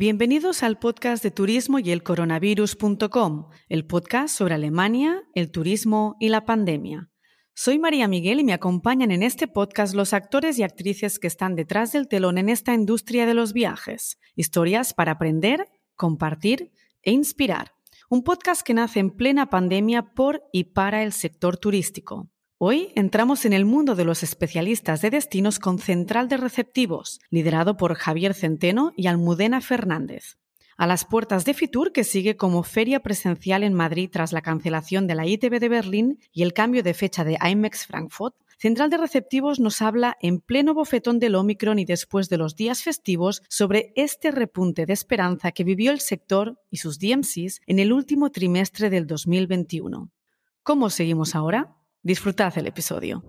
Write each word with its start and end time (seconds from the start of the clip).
Bienvenidos 0.00 0.62
al 0.62 0.78
podcast 0.78 1.24
de 1.24 1.32
turismo 1.32 1.80
y 1.80 1.90
el 1.90 2.04
coronavirus.com, 2.04 3.48
el 3.68 3.84
podcast 3.84 4.32
sobre 4.32 4.54
Alemania, 4.54 5.24
el 5.34 5.50
turismo 5.50 6.14
y 6.20 6.28
la 6.28 6.44
pandemia. 6.44 7.10
Soy 7.52 7.80
María 7.80 8.06
Miguel 8.06 8.38
y 8.38 8.44
me 8.44 8.52
acompañan 8.52 9.10
en 9.10 9.24
este 9.24 9.48
podcast 9.48 9.96
los 9.96 10.12
actores 10.12 10.56
y 10.56 10.62
actrices 10.62 11.18
que 11.18 11.26
están 11.26 11.56
detrás 11.56 11.90
del 11.90 12.06
telón 12.06 12.38
en 12.38 12.48
esta 12.48 12.74
industria 12.74 13.26
de 13.26 13.34
los 13.34 13.52
viajes. 13.52 14.20
Historias 14.36 14.94
para 14.94 15.10
aprender, 15.10 15.66
compartir 15.96 16.70
e 17.02 17.10
inspirar. 17.10 17.72
Un 18.08 18.22
podcast 18.22 18.62
que 18.62 18.74
nace 18.74 19.00
en 19.00 19.10
plena 19.10 19.50
pandemia 19.50 20.14
por 20.14 20.44
y 20.52 20.74
para 20.74 21.02
el 21.02 21.12
sector 21.12 21.56
turístico. 21.56 22.30
Hoy 22.60 22.90
entramos 22.96 23.44
en 23.44 23.52
el 23.52 23.64
mundo 23.64 23.94
de 23.94 24.04
los 24.04 24.24
especialistas 24.24 25.00
de 25.00 25.10
destinos 25.10 25.60
con 25.60 25.78
Central 25.78 26.28
de 26.28 26.38
Receptivos, 26.38 27.20
liderado 27.30 27.76
por 27.76 27.94
Javier 27.94 28.34
Centeno 28.34 28.92
y 28.96 29.06
Almudena 29.06 29.60
Fernández. 29.60 30.38
A 30.76 30.88
las 30.88 31.04
puertas 31.04 31.44
de 31.44 31.54
Fitur, 31.54 31.92
que 31.92 32.02
sigue 32.02 32.36
como 32.36 32.64
feria 32.64 32.98
presencial 32.98 33.62
en 33.62 33.74
Madrid 33.74 34.10
tras 34.12 34.32
la 34.32 34.42
cancelación 34.42 35.06
de 35.06 35.14
la 35.14 35.24
ITB 35.24 35.60
de 35.60 35.68
Berlín 35.68 36.18
y 36.32 36.42
el 36.42 36.52
cambio 36.52 36.82
de 36.82 36.94
fecha 36.94 37.22
de 37.22 37.38
IMEX 37.40 37.86
Frankfurt, 37.86 38.34
Central 38.58 38.90
de 38.90 38.96
Receptivos 38.96 39.60
nos 39.60 39.80
habla 39.80 40.16
en 40.20 40.40
pleno 40.40 40.74
bofetón 40.74 41.20
del 41.20 41.36
Omicron 41.36 41.78
y 41.78 41.84
después 41.84 42.28
de 42.28 42.38
los 42.38 42.56
días 42.56 42.82
festivos 42.82 43.40
sobre 43.48 43.92
este 43.94 44.32
repunte 44.32 44.84
de 44.84 44.94
esperanza 44.94 45.52
que 45.52 45.62
vivió 45.62 45.92
el 45.92 46.00
sector 46.00 46.58
y 46.70 46.78
sus 46.78 46.98
DMCs 46.98 47.60
en 47.68 47.78
el 47.78 47.92
último 47.92 48.30
trimestre 48.32 48.90
del 48.90 49.06
2021. 49.06 50.10
¿Cómo 50.64 50.90
seguimos 50.90 51.36
ahora? 51.36 51.77
Disfrutad 52.08 52.56
el 52.56 52.66
episodio. 52.66 53.22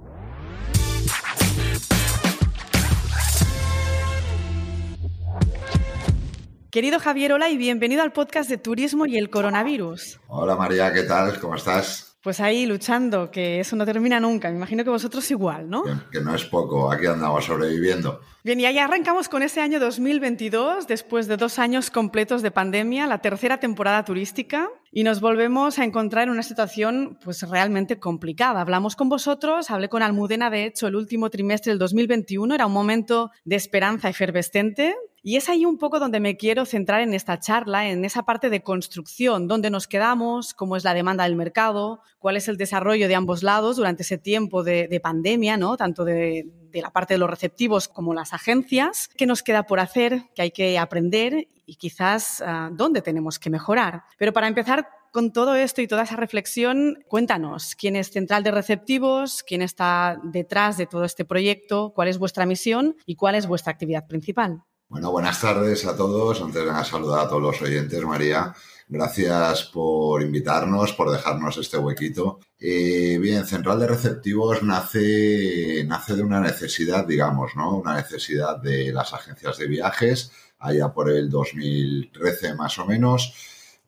Querido 6.71 7.01
Javier, 7.01 7.33
hola 7.33 7.49
y 7.49 7.57
bienvenido 7.57 8.01
al 8.03 8.13
podcast 8.13 8.49
de 8.49 8.57
Turismo 8.57 9.05
y 9.05 9.17
el 9.17 9.29
Coronavirus. 9.29 10.21
Hola 10.29 10.55
María, 10.55 10.93
¿qué 10.93 11.03
tal? 11.03 11.41
¿Cómo 11.41 11.55
estás? 11.55 12.08
Pues 12.29 12.41
ahí 12.41 12.67
luchando, 12.67 13.31
que 13.31 13.59
eso 13.59 13.75
no 13.75 13.87
termina 13.87 14.19
nunca. 14.19 14.51
Me 14.51 14.57
imagino 14.57 14.83
que 14.83 14.91
vosotros 14.91 15.31
igual, 15.31 15.67
¿no? 15.67 15.81
Que, 16.11 16.21
no 16.21 16.35
es 16.35 16.45
poco, 16.45 16.91
aquí 16.91 17.07
andamos 17.07 17.45
sobreviviendo. 17.45 18.21
Bien, 18.43 18.59
y 18.59 18.65
ahí 18.65 18.77
arrancamos 18.77 19.29
con 19.29 19.41
ese 19.41 19.61
año 19.61 19.79
2022, 19.79 20.85
después 20.85 21.27
de 21.27 21.37
dos 21.37 21.57
años 21.57 21.89
completos 21.89 22.43
de 22.43 22.51
pandemia, 22.51 23.07
la 23.07 23.17
tercera 23.17 23.59
temporada 23.59 24.05
turística, 24.05 24.69
y 24.91 25.03
nos 25.03 25.21
volvemos 25.21 25.79
a 25.79 25.85
encontrar 25.85 26.25
en 26.25 26.29
una 26.29 26.43
situación 26.43 27.17
pues 27.23 27.41
realmente 27.49 27.97
complicada. 27.97 28.61
Hablamos 28.61 28.95
con 28.95 29.09
vosotros, 29.09 29.71
hablé 29.71 29.89
con 29.89 30.03
Almudena, 30.03 30.51
de 30.51 30.65
hecho, 30.65 30.85
el 30.85 30.95
último 30.95 31.31
trimestre 31.31 31.71
del 31.71 31.79
2021 31.79 32.53
era 32.53 32.67
un 32.67 32.73
momento 32.73 33.31
de 33.43 33.55
esperanza 33.55 34.07
efervescente, 34.07 34.95
y 35.21 35.35
es 35.35 35.49
ahí 35.49 35.65
un 35.65 35.77
poco 35.77 35.99
donde 35.99 36.19
me 36.19 36.37
quiero 36.37 36.65
centrar 36.65 37.01
en 37.01 37.13
esta 37.13 37.39
charla, 37.39 37.89
en 37.89 38.05
esa 38.05 38.23
parte 38.23 38.49
de 38.49 38.61
construcción, 38.61 39.47
dónde 39.47 39.69
nos 39.69 39.87
quedamos, 39.87 40.53
cómo 40.53 40.75
es 40.75 40.83
la 40.83 40.93
demanda 40.93 41.23
del 41.23 41.35
mercado, 41.35 42.01
cuál 42.19 42.37
es 42.37 42.47
el 42.47 42.57
desarrollo 42.57 43.07
de 43.07 43.15
ambos 43.15 43.43
lados 43.43 43.77
durante 43.77 44.03
ese 44.03 44.17
tiempo 44.17 44.63
de, 44.63 44.99
pandemia, 45.01 45.57
¿no? 45.57 45.77
tanto 45.77 46.03
de, 46.03 46.47
la 46.73 46.91
parte 46.91 47.13
de 47.13 47.17
los 47.19 47.29
receptivos 47.29 47.87
como 47.87 48.13
las 48.13 48.33
agencias, 48.33 49.09
qué 49.15 49.25
nos 49.25 49.43
queda 49.43 49.63
por 49.63 49.79
hacer, 49.79 50.23
qué 50.35 50.43
hay 50.43 50.51
que 50.51 50.77
aprender 50.77 51.47
y 51.65 51.75
quizás 51.75 52.43
ah, 52.45 52.69
dónde 52.71 53.01
tenemos 53.01 53.39
que 53.39 53.49
mejorar. 53.49 54.03
Pero 54.17 54.33
para 54.33 54.47
empezar, 54.47 54.87
con 55.11 55.31
todo 55.31 55.55
esto 55.55 55.81
y 55.81 55.87
toda 55.87 56.03
esa 56.03 56.15
reflexión, 56.15 57.03
cuéntanos 57.07 57.75
quién 57.75 57.95
es 57.95 58.11
Central 58.11 58.43
de 58.43 58.51
Receptivos, 58.51 59.43
quién 59.43 59.61
está 59.61 60.19
detrás 60.23 60.77
de 60.77 60.85
todo 60.85 61.03
este 61.03 61.25
proyecto, 61.25 61.93
cuál 61.95 62.07
es 62.09 62.19
vuestra 62.19 62.45
misión 62.45 62.95
y 63.05 63.15
cuál 63.15 63.35
es 63.35 63.47
vuestra 63.47 63.71
actividad 63.71 64.07
principal. 64.07 64.63
Bueno, 64.89 65.11
buenas 65.11 65.39
tardes 65.39 65.85
a 65.85 65.95
todos. 65.95 66.41
Antes 66.41 66.65
de 66.65 66.71
nada, 66.71 66.83
saludar 66.83 67.19
a 67.19 67.29
todos 67.29 67.43
los 67.43 67.61
oyentes, 67.61 68.03
María. 68.03 68.55
Gracias 68.87 69.65
por 69.65 70.23
invitarnos, 70.23 70.93
por 70.93 71.11
dejarnos 71.11 71.57
este 71.57 71.77
huequito. 71.77 72.39
Eh, 72.59 73.19
bien, 73.21 73.45
Central 73.45 73.79
de 73.79 73.87
Receptivos 73.87 74.63
nace, 74.63 75.83
nace 75.85 76.15
de 76.15 76.23
una 76.23 76.39
necesidad, 76.39 77.05
digamos, 77.05 77.55
¿no? 77.55 77.77
Una 77.77 77.97
necesidad 77.97 78.57
de 78.57 78.91
las 78.91 79.13
agencias 79.13 79.59
de 79.59 79.67
viajes, 79.67 80.31
allá 80.57 80.91
por 80.91 81.11
el 81.11 81.29
2013 81.29 82.55
más 82.55 82.79
o 82.79 82.87
menos 82.87 83.35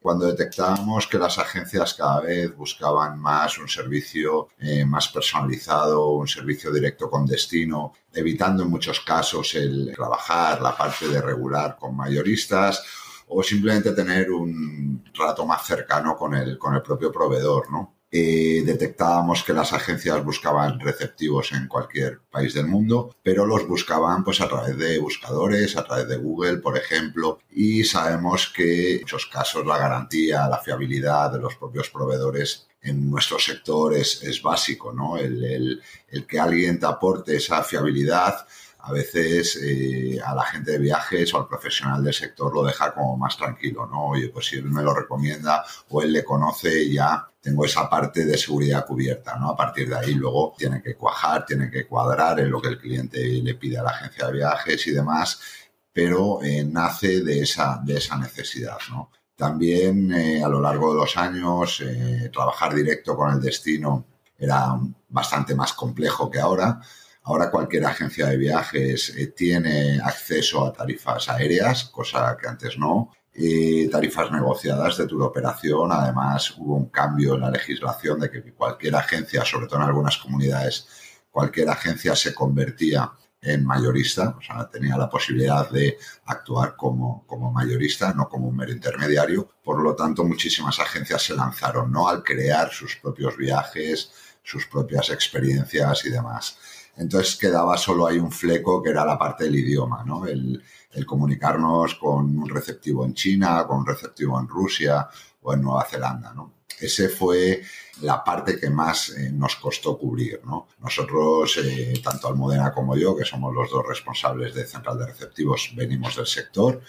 cuando 0.01 0.25
detectábamos 0.25 1.05
que 1.05 1.19
las 1.19 1.37
agencias 1.37 1.93
cada 1.93 2.21
vez 2.21 2.55
buscaban 2.55 3.19
más 3.19 3.59
un 3.59 3.69
servicio 3.69 4.49
eh, 4.57 4.83
más 4.83 5.09
personalizado, 5.09 6.09
un 6.13 6.27
servicio 6.27 6.71
directo 6.71 7.07
con 7.07 7.25
destino, 7.25 7.93
evitando 8.11 8.63
en 8.63 8.69
muchos 8.69 8.99
casos 9.01 9.53
el 9.53 9.93
trabajar 9.95 10.59
la 10.59 10.75
parte 10.75 11.07
de 11.07 11.21
regular 11.21 11.77
con 11.79 11.95
mayoristas 11.95 12.83
o 13.27 13.43
simplemente 13.43 13.91
tener 13.91 14.31
un 14.31 15.03
trato 15.13 15.45
más 15.45 15.65
cercano 15.65 16.15
con 16.17 16.33
el, 16.33 16.57
con 16.57 16.73
el 16.73 16.81
propio 16.81 17.11
proveedor, 17.11 17.71
¿no? 17.71 18.00
Eh, 18.13 18.63
detectábamos 18.65 19.41
que 19.41 19.53
las 19.53 19.71
agencias 19.71 20.21
buscaban 20.25 20.81
receptivos 20.81 21.53
en 21.53 21.69
cualquier 21.69 22.19
país 22.29 22.53
del 22.53 22.67
mundo, 22.67 23.15
pero 23.23 23.45
los 23.45 23.65
buscaban 23.65 24.25
pues 24.25 24.41
a 24.41 24.49
través 24.49 24.77
de 24.77 24.99
buscadores, 24.99 25.77
a 25.77 25.85
través 25.85 26.09
de 26.09 26.17
Google, 26.17 26.57
por 26.57 26.77
ejemplo, 26.77 27.39
y 27.49 27.85
sabemos 27.85 28.51
que 28.53 28.95
en 28.95 29.01
muchos 29.01 29.27
casos 29.27 29.65
la 29.65 29.77
garantía, 29.77 30.49
la 30.49 30.57
fiabilidad 30.57 31.31
de 31.31 31.39
los 31.39 31.55
propios 31.55 31.89
proveedores 31.89 32.67
en 32.81 33.09
nuestro 33.09 33.39
sector 33.39 33.93
es, 33.93 34.21
es 34.23 34.41
básico, 34.41 34.91
¿no? 34.91 35.17
El, 35.17 35.81
el, 36.09 36.27
que 36.27 36.39
alguien 36.39 36.79
te 36.79 36.87
aporte 36.87 37.37
esa 37.37 37.63
fiabilidad 37.63 38.45
a 38.79 38.91
veces 38.91 39.57
eh, 39.63 40.19
a 40.25 40.33
la 40.35 40.43
gente 40.43 40.71
de 40.71 40.79
viajes 40.79 41.33
o 41.33 41.37
al 41.37 41.47
profesional 41.47 42.03
del 42.03 42.13
sector 42.13 42.53
lo 42.53 42.63
deja 42.63 42.93
como 42.93 43.15
más 43.15 43.37
tranquilo, 43.37 43.85
¿no? 43.87 44.07
Oye, 44.07 44.29
pues 44.29 44.47
si 44.47 44.57
él 44.57 44.65
me 44.65 44.81
lo 44.81 44.93
recomienda 44.93 45.63
o 45.89 46.01
él 46.01 46.11
le 46.11 46.25
conoce, 46.25 46.91
ya 46.91 47.30
tengo 47.41 47.65
esa 47.65 47.89
parte 47.89 48.25
de 48.25 48.37
seguridad 48.37 48.85
cubierta, 48.85 49.37
¿no? 49.37 49.49
A 49.49 49.57
partir 49.57 49.89
de 49.89 49.97
ahí 49.97 50.13
luego 50.13 50.53
tiene 50.57 50.81
que 50.81 50.95
cuajar, 50.95 51.45
tiene 51.45 51.69
que 51.69 51.87
cuadrar 51.87 52.39
en 52.39 52.51
lo 52.51 52.61
que 52.61 52.69
el 52.69 52.77
cliente 52.77 53.19
le 53.19 53.55
pide 53.55 53.79
a 53.79 53.83
la 53.83 53.89
agencia 53.89 54.27
de 54.27 54.33
viajes 54.33 54.87
y 54.87 54.91
demás, 54.91 55.39
pero 55.91 56.41
eh, 56.43 56.63
nace 56.63 57.23
de 57.23 57.41
esa, 57.41 57.81
de 57.83 57.97
esa 57.97 58.17
necesidad, 58.17 58.77
¿no? 58.89 59.11
También 59.35 60.11
eh, 60.13 60.43
a 60.43 60.47
lo 60.47 60.61
largo 60.61 60.93
de 60.93 60.99
los 60.99 61.17
años 61.17 61.83
trabajar 62.31 62.75
directo 62.75 63.15
con 63.15 63.33
el 63.33 63.41
destino 63.41 64.05
era 64.37 64.75
bastante 65.09 65.55
más 65.55 65.73
complejo 65.73 66.29
que 66.29 66.39
ahora 66.39 66.79
Ahora 67.23 67.51
cualquier 67.51 67.85
agencia 67.85 68.27
de 68.27 68.37
viajes 68.37 69.13
eh, 69.15 69.27
tiene 69.27 69.99
acceso 70.01 70.65
a 70.65 70.73
tarifas 70.73 71.29
aéreas, 71.29 71.85
cosa 71.85 72.35
que 72.39 72.47
antes 72.47 72.77
no. 72.79 73.11
Y 73.33 73.87
tarifas 73.89 74.31
negociadas 74.31 74.97
de 74.97 75.07
tu 75.07 75.23
operación. 75.23 75.91
Además, 75.91 76.53
hubo 76.57 76.75
un 76.75 76.89
cambio 76.89 77.35
en 77.35 77.41
la 77.41 77.51
legislación 77.51 78.19
de 78.19 78.29
que 78.29 78.53
cualquier 78.53 78.95
agencia, 78.95 79.45
sobre 79.45 79.67
todo 79.67 79.79
en 79.79 79.85
algunas 79.85 80.17
comunidades, 80.17 80.87
cualquier 81.31 81.69
agencia 81.69 82.15
se 82.15 82.33
convertía 82.33 83.11
en 83.41 83.65
mayorista, 83.65 84.35
o 84.37 84.41
sea, 84.41 84.69
tenía 84.69 84.95
la 84.97 85.09
posibilidad 85.09 85.67
de 85.69 85.97
actuar 86.25 86.75
como, 86.75 87.25
como 87.25 87.51
mayorista, 87.51 88.13
no 88.13 88.29
como 88.29 88.47
un 88.47 88.55
mero 88.55 88.71
intermediario. 88.71 89.49
Por 89.63 89.81
lo 89.81 89.95
tanto, 89.95 90.23
muchísimas 90.23 90.79
agencias 90.79 91.23
se 91.23 91.35
lanzaron, 91.35 91.91
¿no? 91.91 92.07
Al 92.07 92.23
crear 92.23 92.71
sus 92.71 92.97
propios 92.97 93.35
viajes, 93.37 94.11
sus 94.43 94.67
propias 94.67 95.09
experiencias 95.09 96.05
y 96.05 96.09
demás. 96.11 96.57
Entonces 97.01 97.35
quedaba 97.35 97.77
solo 97.77 98.05
ahí 98.05 98.19
un 98.19 98.31
fleco 98.31 98.81
que 98.81 98.91
era 98.91 99.03
la 99.03 99.17
parte 99.17 99.45
del 99.45 99.55
idioma, 99.55 100.03
¿no? 100.05 100.27
El, 100.27 100.63
comunicarnos 101.05 101.95
con 101.95 102.37
un 102.37 102.49
receptivo 102.49 103.05
en 103.05 103.13
China, 103.13 103.65
con 103.65 103.79
un 103.79 103.85
receptivo 103.85 104.39
en 104.39 104.47
Rusia 104.47 105.07
o 105.41 105.53
en 105.53 105.61
Nueva 105.61 105.85
Zelanda, 105.89 106.33
¿no? 106.33 106.53
Ese 106.79 107.09
fue 107.09 107.63
la 108.01 108.23
parte 108.23 108.59
que 108.59 108.69
más 108.69 109.09
eh, 109.09 109.31
nos 109.31 109.55
costó 109.55 109.97
cubrir, 109.97 110.41
¿no? 110.45 110.67
Nosotros, 110.79 111.57
eh, 111.63 111.99
tanto 112.03 112.27
Almudena 112.27 112.71
como 112.71 112.95
yo, 112.95 113.15
que 113.15 113.25
somos 113.25 113.53
los 113.53 113.69
dos 113.71 113.87
responsables 113.87 114.53
de 114.53 114.65
Central 114.65 114.99
de 114.99 115.07
Receptivos, 115.07 115.71
venimos 115.75 116.15
del 116.15 116.27
sector, 116.27 116.81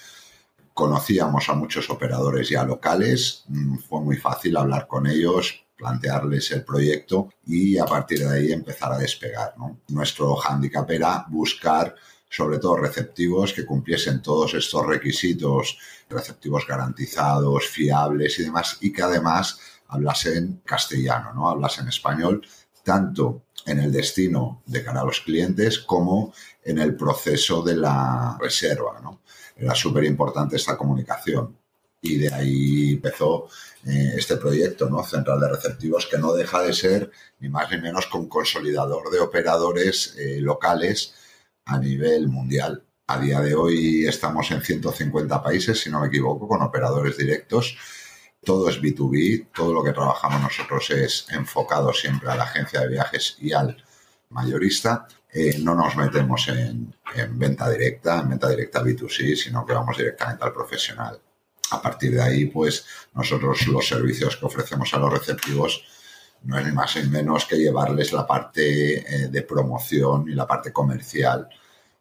conocíamos 0.74 1.48
a 1.48 1.54
muchos 1.54 1.88
operadores 1.88 2.48
ya 2.48 2.64
locales, 2.64 3.44
mm, 3.48 3.78
fue 3.88 4.00
muy 4.00 4.16
fácil 4.16 4.56
hablar 4.56 4.86
con 4.86 5.06
ellos, 5.06 5.64
plantearles 5.82 6.52
el 6.52 6.62
proyecto 6.62 7.28
y 7.44 7.76
a 7.76 7.84
partir 7.84 8.20
de 8.20 8.30
ahí 8.32 8.52
empezar 8.52 8.92
a 8.92 8.98
despegar. 8.98 9.54
Nuestro 9.88 10.36
hándicap 10.36 10.88
era 10.88 11.26
buscar 11.28 11.96
sobre 12.30 12.58
todo 12.58 12.76
receptivos 12.76 13.52
que 13.52 13.66
cumpliesen 13.66 14.22
todos 14.22 14.54
estos 14.54 14.86
requisitos, 14.86 15.76
receptivos 16.08 16.66
garantizados, 16.68 17.66
fiables 17.66 18.38
y 18.38 18.44
demás, 18.44 18.78
y 18.80 18.92
que 18.92 19.02
además 19.02 19.58
hablasen 19.88 20.62
castellano, 20.64 21.34
¿no? 21.34 21.50
Hablasen 21.50 21.88
español, 21.88 22.46
tanto 22.84 23.42
en 23.66 23.80
el 23.80 23.90
destino 23.90 24.62
de 24.64 24.84
cara 24.84 25.00
a 25.00 25.04
los 25.04 25.20
clientes 25.20 25.80
como 25.80 26.32
en 26.64 26.78
el 26.78 26.94
proceso 26.94 27.60
de 27.62 27.74
la 27.74 28.38
reserva, 28.40 29.00
¿no? 29.02 29.20
Era 29.56 29.74
súper 29.74 30.04
importante 30.04 30.56
esta 30.56 30.78
comunicación 30.78 31.61
y 32.02 32.18
de 32.18 32.34
ahí 32.34 32.92
empezó 32.94 33.48
eh, 33.86 34.14
este 34.16 34.36
proyecto, 34.36 34.90
¿no? 34.90 35.02
Central 35.04 35.40
de 35.40 35.48
Receptivos, 35.48 36.06
que 36.06 36.18
no 36.18 36.34
deja 36.34 36.60
de 36.62 36.74
ser 36.74 37.10
ni 37.38 37.48
más 37.48 37.70
ni 37.70 37.78
menos 37.78 38.06
que 38.08 38.18
un 38.18 38.28
consolidador 38.28 39.10
de 39.10 39.20
operadores 39.20 40.16
eh, 40.18 40.40
locales 40.40 41.14
a 41.64 41.78
nivel 41.78 42.28
mundial. 42.28 42.84
A 43.06 43.20
día 43.20 43.40
de 43.40 43.54
hoy 43.54 44.06
estamos 44.06 44.50
en 44.50 44.62
150 44.62 45.42
países, 45.42 45.80
si 45.80 45.90
no 45.90 46.00
me 46.00 46.08
equivoco, 46.08 46.48
con 46.48 46.62
operadores 46.62 47.16
directos. 47.16 47.76
Todo 48.44 48.68
es 48.68 48.80
B2B, 48.82 49.48
todo 49.54 49.72
lo 49.72 49.84
que 49.84 49.92
trabajamos 49.92 50.42
nosotros 50.42 50.90
es 50.90 51.26
enfocado 51.30 51.92
siempre 51.92 52.30
a 52.30 52.36
la 52.36 52.44
agencia 52.44 52.80
de 52.80 52.88
viajes 52.88 53.36
y 53.40 53.52
al 53.52 53.76
mayorista. 54.30 55.06
Eh, 55.32 55.58
no 55.60 55.74
nos 55.74 55.96
metemos 55.96 56.48
en, 56.48 56.94
en, 57.14 57.38
venta 57.38 57.70
directa, 57.70 58.20
en 58.20 58.30
venta 58.30 58.48
directa 58.48 58.82
B2C, 58.82 59.36
sino 59.36 59.64
que 59.64 59.72
vamos 59.72 59.96
directamente 59.96 60.44
al 60.44 60.52
profesional. 60.52 61.20
A 61.72 61.80
partir 61.80 62.12
de 62.14 62.22
ahí, 62.22 62.46
pues 62.46 62.84
nosotros 63.14 63.66
los 63.66 63.88
servicios 63.88 64.36
que 64.36 64.44
ofrecemos 64.44 64.92
a 64.92 64.98
los 64.98 65.10
receptivos 65.10 65.84
no 66.44 66.58
es 66.58 66.66
ni 66.66 66.72
más 66.72 66.96
ni 66.96 67.08
menos 67.08 67.46
que 67.46 67.56
llevarles 67.56 68.12
la 68.12 68.26
parte 68.26 68.98
eh, 68.98 69.28
de 69.28 69.42
promoción 69.42 70.28
y 70.28 70.34
la 70.34 70.46
parte 70.46 70.72
comercial 70.72 71.48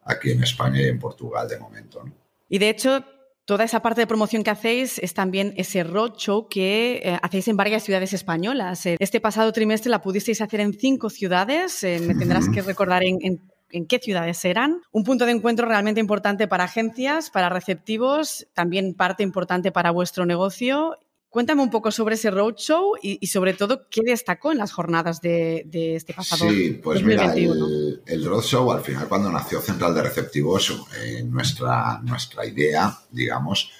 aquí 0.03 0.31
en 0.31 0.43
España 0.43 0.81
y 0.81 0.85
en 0.85 0.99
Portugal 0.99 1.47
de 1.47 1.59
momento. 1.59 2.03
Y 2.49 2.57
de 2.57 2.69
hecho, 2.69 3.05
toda 3.45 3.63
esa 3.63 3.81
parte 3.81 4.01
de 4.01 4.07
promoción 4.07 4.43
que 4.43 4.49
hacéis 4.49 4.99
es 4.99 5.13
también 5.13 5.53
ese 5.57 5.83
roadshow 5.83 6.49
que 6.49 7.01
eh, 7.03 7.17
hacéis 7.21 7.47
en 7.47 7.57
varias 7.57 7.83
ciudades 7.83 8.13
españolas. 8.13 8.85
Eh, 8.85 8.97
este 8.99 9.21
pasado 9.21 9.51
trimestre 9.53 9.91
la 9.91 10.01
pudisteis 10.01 10.41
hacer 10.41 10.59
en 10.59 10.73
cinco 10.73 11.09
ciudades. 11.09 11.83
me 11.83 12.15
tendrás 12.15 12.49
que 12.49 12.61
recordar 12.61 13.03
en, 13.03 13.19
en 13.21 13.50
qué 13.87 13.99
ciudades 13.99 14.43
eran. 14.45 14.81
Un 14.91 15.03
punto 15.03 15.25
de 15.25 15.31
encuentro 15.31 15.67
realmente 15.67 15.99
importante 15.99 16.47
para 16.47 16.65
agencias, 16.65 17.29
para 17.29 17.49
receptivos, 17.49 18.47
también 18.53 18.93
parte 18.93 19.23
importante 19.23 19.71
para 19.71 19.91
vuestro 19.91 20.25
negocio 20.25 20.97
Cuéntame 21.31 21.61
un 21.61 21.69
poco 21.69 21.91
sobre 21.91 22.15
ese 22.15 22.29
roadshow 22.29 22.95
y, 23.01 23.17
y 23.21 23.27
sobre 23.27 23.53
todo 23.53 23.87
qué 23.89 24.01
destacó 24.03 24.51
en 24.51 24.57
las 24.57 24.73
jornadas 24.73 25.21
de, 25.21 25.65
este 25.95 26.13
pasado 26.13 26.49
Sí, 26.49 26.81
pues 26.83 27.01
mira, 27.03 27.33
el, 27.33 28.01
el, 28.05 28.25
roadshow 28.25 28.69
al 28.69 28.81
final 28.81 29.07
cuando 29.07 29.31
nació 29.31 29.61
Central 29.61 29.95
de 29.95 30.03
Receptivos, 30.03 30.87
eh, 31.01 31.23
nuestra, 31.23 32.01
nuestra 32.03 32.45
idea, 32.45 32.99
digamos, 33.09 33.71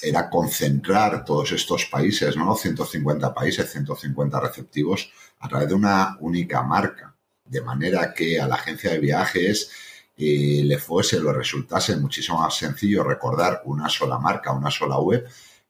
era 0.00 0.30
concentrar 0.30 1.26
todos 1.26 1.52
estos 1.52 1.84
países, 1.84 2.38
¿no? 2.38 2.56
150 2.56 3.34
países, 3.34 3.70
150 3.70 4.40
receptivos, 4.40 5.12
a 5.40 5.46
través 5.46 5.68
de 5.68 5.74
una 5.74 6.16
única 6.20 6.62
marca, 6.62 7.14
de 7.48 7.60
manera 7.62 8.12
que 8.14 8.40
a 8.40 8.46
la 8.46 8.56
agencia 8.56 8.90
de 8.90 8.98
viajes 8.98 9.70
eh, 10.16 10.62
le 10.64 10.78
fuese, 10.78 11.20
lo 11.20 11.32
resultase 11.32 11.96
muchísimo 11.96 12.38
más 12.38 12.56
sencillo 12.56 13.04
recordar 13.04 13.62
una 13.64 13.88
sola 13.88 14.18
marca, 14.18 14.52
una 14.52 14.70
sola 14.70 14.98
web, 14.98 15.26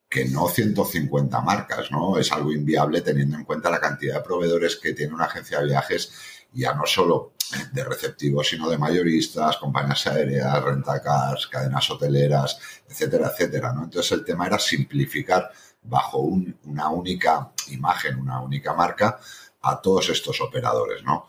que 0.09 0.25
no 0.25 0.49
150 0.49 1.41
marcas, 1.43 1.91
¿no? 1.91 2.19
Es 2.19 2.33
algo 2.33 2.53
inviable 2.53 3.03
teniendo 3.03 3.37
en 3.37 3.45
cuenta 3.45 3.71
la 3.71 3.81
cantidad 3.81 4.17
de 4.17 4.23
proveedores 4.23 4.77
que 4.77 4.95
tiene 4.95 5.15
una 5.15 5.27
agencia 5.27 5.61
de 5.61 5.67
viajes, 5.67 6.13
ya 6.53 6.73
no 6.73 6.87
solo 6.87 7.35
de 7.73 7.85
receptivos, 7.85 8.49
sino 8.49 8.71
de 8.71 8.79
mayoristas, 8.79 9.59
compañías 9.59 10.07
aéreas, 10.07 10.63
rentacars, 10.63 11.47
cadenas 11.49 11.91
hoteleras, 11.91 12.59
etcétera, 12.89 13.29
etcétera, 13.29 13.73
¿no? 13.75 13.85
Entonces 13.85 14.13
el 14.13 14.25
tema 14.25 14.47
era 14.47 14.59
simplificar 14.59 15.51
bajo 15.83 16.19
una 16.21 16.89
única 16.89 17.53
imagen, 17.69 18.19
una 18.19 18.41
única 18.41 18.73
marca, 18.73 19.19
a 19.61 19.81
todos 19.81 20.09
estos 20.09 20.41
operadores, 20.41 21.03
¿no? 21.03 21.27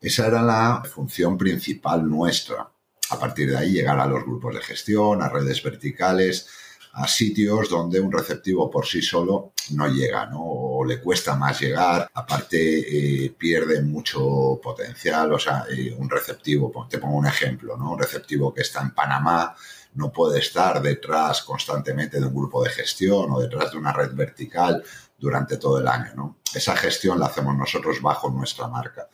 Esa 0.00 0.26
era 0.28 0.42
la 0.42 0.82
función 0.84 1.36
principal 1.36 2.08
nuestra. 2.08 2.70
A 3.10 3.18
partir 3.18 3.50
de 3.50 3.56
ahí 3.56 3.72
llegar 3.72 3.98
a 3.98 4.06
los 4.06 4.22
grupos 4.22 4.54
de 4.54 4.62
gestión, 4.62 5.22
a 5.22 5.28
redes 5.28 5.62
verticales, 5.62 6.48
a 6.92 7.06
sitios 7.06 7.68
donde 7.68 8.00
un 8.00 8.12
receptivo 8.12 8.70
por 8.70 8.86
sí 8.86 9.02
solo 9.02 9.52
no 9.70 9.88
llega, 9.88 10.26
¿no? 10.26 10.40
O 10.42 10.84
le 10.84 11.00
cuesta 11.00 11.36
más 11.36 11.60
llegar, 11.60 12.08
aparte 12.14 13.26
eh, 13.26 13.30
pierde 13.30 13.82
mucho 13.82 14.60
potencial, 14.62 15.32
o 15.32 15.38
sea, 15.38 15.64
eh, 15.70 15.94
un 15.96 16.08
receptivo, 16.08 16.86
te 16.88 16.98
pongo 16.98 17.16
un 17.16 17.26
ejemplo, 17.26 17.76
¿no? 17.76 17.92
Un 17.92 17.98
receptivo 17.98 18.52
que 18.54 18.62
está 18.62 18.82
en 18.82 18.94
Panamá 18.94 19.54
no 19.94 20.12
puede 20.12 20.38
estar 20.38 20.80
detrás 20.80 21.42
constantemente 21.42 22.20
de 22.20 22.26
un 22.26 22.34
grupo 22.34 22.62
de 22.62 22.70
gestión 22.70 23.30
o 23.30 23.40
detrás 23.40 23.72
de 23.72 23.78
una 23.78 23.92
red 23.92 24.12
vertical 24.14 24.82
durante 25.18 25.56
todo 25.56 25.80
el 25.80 25.88
año. 25.88 26.36
Esa 26.54 26.76
gestión 26.76 27.18
la 27.18 27.26
hacemos 27.26 27.56
nosotros 27.56 28.00
bajo 28.00 28.30
nuestra 28.30 28.68
marca. 28.68 29.08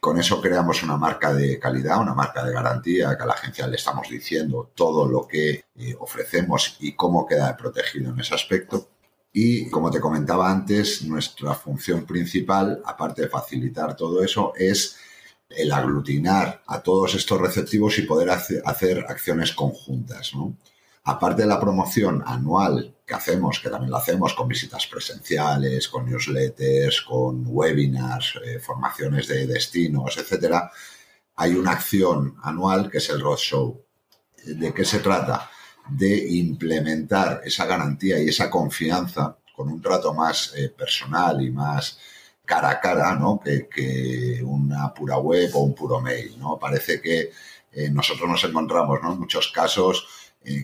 Con 0.00 0.18
eso 0.18 0.40
creamos 0.40 0.82
una 0.82 0.96
marca 0.96 1.34
de 1.34 1.58
calidad, 1.58 2.00
una 2.00 2.14
marca 2.14 2.44
de 2.44 2.52
garantía, 2.52 3.16
que 3.16 3.22
a 3.22 3.26
la 3.26 3.32
agencia 3.34 3.66
le 3.66 3.76
estamos 3.76 4.08
diciendo 4.08 4.70
todo 4.74 5.06
lo 5.06 5.26
que 5.26 5.64
eh, 5.74 5.96
ofrecemos 5.98 6.76
y 6.80 6.92
cómo 6.92 7.26
queda 7.26 7.56
protegido 7.56 8.12
en 8.12 8.20
ese 8.20 8.34
aspecto. 8.34 8.88
Y 9.32 9.68
como 9.70 9.90
te 9.90 10.00
comentaba 10.00 10.50
antes, 10.50 11.02
nuestra 11.02 11.54
función 11.54 12.04
principal, 12.06 12.80
aparte 12.84 13.22
de 13.22 13.28
facilitar 13.28 13.96
todo 13.96 14.22
eso, 14.22 14.52
es 14.56 14.96
el 15.48 15.72
aglutinar 15.72 16.62
a 16.66 16.82
todos 16.82 17.14
estos 17.14 17.40
receptivos 17.40 17.98
y 17.98 18.02
poder 18.02 18.30
hacer 18.30 19.04
acciones 19.08 19.52
conjuntas. 19.52 20.32
¿no? 20.34 20.54
aparte 21.08 21.42
de 21.42 21.48
la 21.48 21.58
promoción 21.58 22.22
anual 22.26 22.94
que 23.08 23.14
hacemos, 23.14 23.58
que 23.58 23.70
también 23.70 23.90
lo 23.90 23.96
hacemos 23.96 24.34
con 24.34 24.46
visitas 24.46 24.86
presenciales, 24.86 25.88
con 25.88 26.04
newsletters, 26.04 27.00
con 27.00 27.42
webinars, 27.46 28.38
eh, 28.44 28.60
formaciones 28.60 29.26
de 29.26 29.46
destinos, 29.46 30.18
etcétera, 30.18 30.70
hay 31.36 31.54
una 31.54 31.72
acción 31.72 32.36
anual 32.42 32.90
que 32.90 32.98
es 32.98 33.08
el 33.08 33.20
Roadshow. 33.20 33.82
¿De 34.44 34.74
qué 34.74 34.84
se 34.84 34.98
trata? 34.98 35.50
De 35.88 36.28
implementar 36.28 37.40
esa 37.44 37.64
garantía 37.64 38.20
y 38.20 38.28
esa 38.28 38.50
confianza 38.50 39.38
con 39.56 39.68
un 39.68 39.80
trato 39.80 40.12
más 40.12 40.52
eh, 40.54 40.68
personal 40.68 41.40
y 41.40 41.50
más 41.50 41.98
cara 42.44 42.70
a 42.70 42.80
cara, 42.80 43.14
¿no? 43.14 43.40
Que, 43.40 44.42
una 44.44 44.92
pura 44.92 45.18
web 45.18 45.50
o 45.54 45.60
un 45.60 45.74
puro 45.74 46.00
mail, 46.00 46.38
¿no? 46.38 46.58
Parece 46.58 47.00
que 47.00 47.30
eh, 47.72 47.90
nosotros 47.90 48.28
nos 48.28 48.44
encontramos, 48.44 48.98
¿no? 49.02 49.12
En 49.12 49.20
muchos 49.20 49.48
casos 49.48 50.06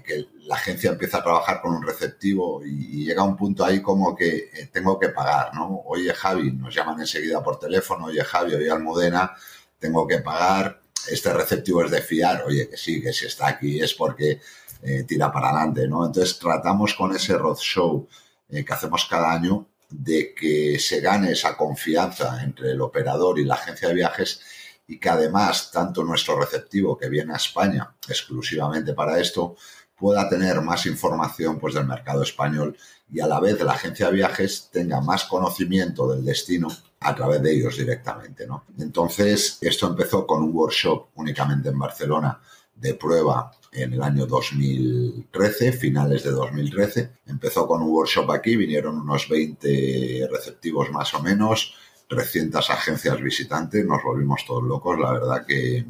que 0.02 0.26
la 0.46 0.56
agencia 0.56 0.90
empieza 0.90 1.18
a 1.18 1.22
trabajar 1.22 1.60
con 1.60 1.74
un 1.74 1.82
receptivo 1.86 2.62
y, 2.64 3.04
llega 3.04 3.22
un 3.22 3.36
punto 3.36 3.64
ahí 3.64 3.82
como 3.82 4.14
que 4.16 4.50
eh, 4.52 4.70
tengo 4.72 4.98
que 4.98 5.10
pagar, 5.10 5.54
¿no? 5.54 5.82
Oye 5.86 6.12
Javi, 6.14 6.52
nos 6.52 6.74
llaman 6.74 7.00
enseguida 7.00 7.42
por 7.42 7.58
teléfono, 7.58 8.06
oye 8.06 8.22
Javi, 8.24 8.54
oye 8.54 8.70
Almudena, 8.70 9.34
tengo 9.78 10.06
que 10.06 10.18
pagar, 10.18 10.80
este 11.08 11.32
receptivo 11.32 11.84
es 11.84 11.90
de 11.90 12.00
fiar, 12.00 12.44
oye 12.44 12.68
que 12.68 12.76
sí, 12.76 13.02
que 13.02 13.12
si 13.12 13.26
está 13.26 13.48
aquí 13.48 13.80
es 13.80 13.94
porque 13.94 14.40
eh, 14.82 15.04
tira 15.04 15.30
para 15.32 15.50
adelante, 15.50 15.86
¿no? 15.88 16.06
Entonces 16.06 16.38
tratamos 16.38 16.94
con 16.94 17.14
ese 17.14 17.36
roadshow 17.36 18.08
eh, 18.48 18.64
que 18.64 18.72
hacemos 18.72 19.06
cada 19.06 19.32
año 19.32 19.66
de 19.90 20.34
que 20.34 20.78
se 20.78 21.00
gane 21.00 21.32
esa 21.32 21.56
confianza 21.56 22.42
entre 22.42 22.72
el 22.72 22.80
operador 22.80 23.38
y 23.38 23.44
la 23.44 23.54
agencia 23.54 23.88
de 23.88 23.94
viajes 23.94 24.40
y 24.86 24.98
que 24.98 25.08
además 25.08 25.70
tanto 25.70 26.04
nuestro 26.04 26.38
receptivo 26.38 26.96
que 26.96 27.08
viene 27.08 27.32
a 27.32 27.36
España 27.36 27.94
exclusivamente 28.08 28.92
para 28.92 29.18
esto 29.18 29.56
pueda 29.96 30.28
tener 30.28 30.60
más 30.60 30.86
información 30.86 31.58
pues, 31.58 31.74
del 31.74 31.86
mercado 31.86 32.22
español 32.22 32.76
y 33.10 33.20
a 33.20 33.26
la 33.26 33.40
vez 33.40 33.60
la 33.62 33.72
agencia 33.72 34.06
de 34.06 34.14
viajes 34.14 34.68
tenga 34.72 35.00
más 35.00 35.24
conocimiento 35.24 36.12
del 36.12 36.24
destino 36.24 36.68
a 37.00 37.14
través 37.14 37.42
de 37.42 37.54
ellos 37.54 37.76
directamente. 37.76 38.46
¿no? 38.46 38.64
Entonces, 38.78 39.58
esto 39.60 39.86
empezó 39.86 40.26
con 40.26 40.42
un 40.42 40.54
workshop 40.54 41.08
únicamente 41.14 41.68
en 41.68 41.78
Barcelona 41.78 42.40
de 42.74 42.94
prueba 42.94 43.52
en 43.72 43.92
el 43.92 44.02
año 44.02 44.26
2013, 44.26 45.72
finales 45.72 46.24
de 46.24 46.30
2013. 46.30 47.10
Empezó 47.26 47.66
con 47.66 47.82
un 47.82 47.90
workshop 47.90 48.30
aquí, 48.30 48.56
vinieron 48.56 49.00
unos 49.00 49.28
20 49.28 50.28
receptivos 50.30 50.90
más 50.90 51.12
o 51.14 51.22
menos, 51.22 51.74
300 52.08 52.70
agencias 52.70 53.20
visitantes, 53.20 53.84
nos 53.84 54.02
volvimos 54.02 54.44
todos 54.46 54.62
locos, 54.64 54.98
la 54.98 55.12
verdad 55.12 55.46
que 55.46 55.84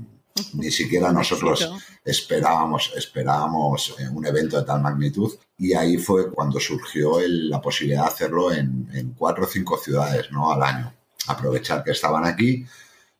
ni 0.54 0.70
siquiera 0.70 1.12
nosotros 1.12 1.70
esperábamos, 2.04 2.92
esperábamos 2.96 3.94
eh, 3.98 4.08
un 4.08 4.26
evento 4.26 4.58
de 4.58 4.64
tal 4.64 4.82
magnitud 4.82 5.32
y 5.56 5.74
ahí 5.74 5.96
fue 5.96 6.30
cuando 6.32 6.58
surgió 6.58 7.18
la 7.22 7.60
posibilidad 7.60 8.02
de 8.02 8.08
hacerlo 8.08 8.52
en, 8.52 9.14
cuatro 9.16 9.44
o 9.44 9.46
cinco 9.46 9.78
ciudades 9.78 10.30
¿no? 10.32 10.50
al 10.50 10.62
año. 10.62 10.92
Aprovechar 11.28 11.84
que 11.84 11.92
estaban 11.92 12.24
aquí. 12.24 12.66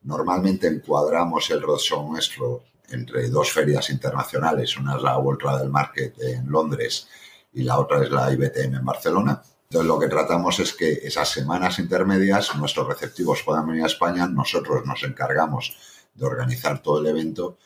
Normalmente 0.03 0.67
encuadramos 0.67 1.49
el 1.51 1.63
roadshow 1.63 2.11
nuestro 2.11 2.65
entre 2.91 3.29
dos 3.31 3.51
ferias 3.53 3.89
internacionales. 3.91 4.77
Una 4.77 4.97
es 4.97 5.03
la 5.03 5.19
World 5.19 5.41
Travel 5.41 5.71
Market 5.71 6.21
en 6.21 6.51
Londres 6.51 7.09
y 7.53 7.63
la 7.63 7.79
otra 7.79 8.03
es 8.03 8.11
la 8.11 8.31
IBTM 8.33 8.75
en 8.75 8.85
Barcelona. 8.85 9.43
Entonces 9.75 9.89
lo 9.89 9.99
que 9.99 10.07
tratamos 10.07 10.61
es 10.61 10.73
que 10.73 11.01
esas 11.03 11.29
semanas 11.29 11.81
intermedias 11.81 12.55
nuestros 12.55 12.87
receptivos 12.87 13.43
puedan 13.43 13.67
venir 13.67 13.83
a 13.83 13.89
España, 13.89 14.25
nosotros 14.29 14.87
nos 14.87 15.03
encargamos 15.03 15.77
de 16.15 16.25
organizar 16.25 16.81
todo 16.81 17.01
el 17.01 17.09
evento 17.09 17.59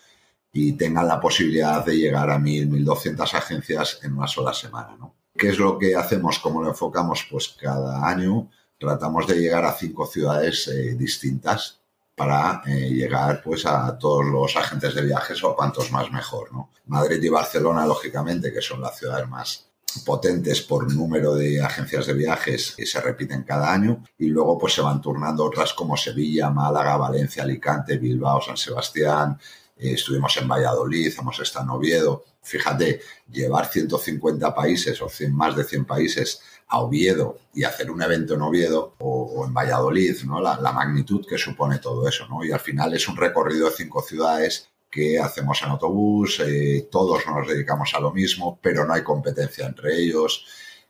y 0.50 0.72
tengan 0.72 1.06
la 1.06 1.20
posibilidad 1.20 1.84
de 1.84 1.98
llegar 1.98 2.30
a 2.30 2.38
1.000, 2.38 2.82
1.200 2.82 3.34
agencias 3.34 4.00
en 4.02 4.14
una 4.14 4.26
sola 4.26 4.54
semana. 4.54 4.96
¿no? 4.98 5.16
¿Qué 5.36 5.50
es 5.50 5.58
lo 5.58 5.78
que 5.78 5.96
hacemos? 5.96 6.38
¿Cómo 6.38 6.62
lo 6.62 6.70
enfocamos? 6.70 7.26
Pues 7.30 7.50
cada 7.60 8.08
año 8.08 8.48
tratamos 8.78 9.26
de 9.26 9.34
llegar 9.34 9.66
a 9.66 9.74
cinco 9.74 10.06
ciudades 10.06 10.66
eh, 10.68 10.94
distintas 10.94 11.78
para 12.16 12.62
eh, 12.64 12.88
llegar 12.88 13.42
pues 13.42 13.66
a 13.66 13.98
todos 13.98 14.24
los 14.24 14.56
agentes 14.56 14.94
de 14.94 15.02
viajes 15.02 15.44
o 15.44 15.50
a 15.50 15.56
cuantos 15.56 15.92
más 15.92 16.10
mejor. 16.10 16.54
¿no? 16.54 16.70
Madrid 16.86 17.22
y 17.22 17.28
Barcelona, 17.28 17.84
lógicamente, 17.84 18.50
que 18.50 18.62
son 18.62 18.80
las 18.80 18.96
ciudades 18.96 19.28
más 19.28 19.67
potentes 20.04 20.60
por 20.62 20.92
número 20.92 21.34
de 21.34 21.62
agencias 21.62 22.06
de 22.06 22.14
viajes 22.14 22.74
que 22.76 22.86
se 22.86 23.00
repiten 23.00 23.42
cada 23.42 23.72
año 23.72 24.04
y 24.18 24.26
luego 24.26 24.58
pues 24.58 24.74
se 24.74 24.82
van 24.82 25.00
turnando 25.00 25.44
otras 25.44 25.72
como 25.72 25.96
Sevilla, 25.96 26.50
Málaga, 26.50 26.96
Valencia, 26.96 27.42
Alicante, 27.42 27.98
Bilbao, 27.98 28.40
San 28.40 28.56
Sebastián, 28.56 29.38
eh, 29.78 29.92
estuvimos 29.92 30.36
en 30.36 30.48
Valladolid, 30.48 31.14
hemos 31.18 31.38
estado 31.40 31.64
en 31.64 31.70
Oviedo. 31.70 32.24
Fíjate, 32.42 33.00
llevar 33.30 33.70
150 33.70 34.54
países 34.54 35.00
o 35.02 35.08
100, 35.08 35.34
más 35.34 35.56
de 35.56 35.64
100 35.64 35.84
países 35.84 36.40
a 36.68 36.80
Oviedo 36.80 37.38
y 37.54 37.64
hacer 37.64 37.90
un 37.90 38.02
evento 38.02 38.34
en 38.34 38.42
Oviedo 38.42 38.94
o, 38.98 39.44
en 39.46 39.54
Valladolid, 39.54 40.22
¿no? 40.24 40.40
La, 40.40 40.72
magnitud 40.72 41.24
que 41.26 41.38
supone 41.38 41.78
todo 41.78 42.06
eso, 42.08 42.26
¿no? 42.28 42.44
Y 42.44 42.52
al 42.52 42.60
final 42.60 42.94
es 42.94 43.08
un 43.08 43.16
recorrido 43.16 43.68
de 43.68 43.76
cinco 43.76 44.02
ciudades 44.02 44.68
que 44.90 45.18
hacemos 45.18 45.62
en 45.62 45.70
autobús, 45.70 46.40
eh, 46.40 46.88
todos 46.90 47.26
nos 47.26 47.46
dedicamos 47.46 47.92
a 47.94 48.00
lo 48.00 48.12
mismo, 48.12 48.58
pero 48.60 48.84
no 48.84 48.94
hay 48.94 49.02
competencia 49.02 49.66
entre 49.66 49.96
ellos, 49.96 50.46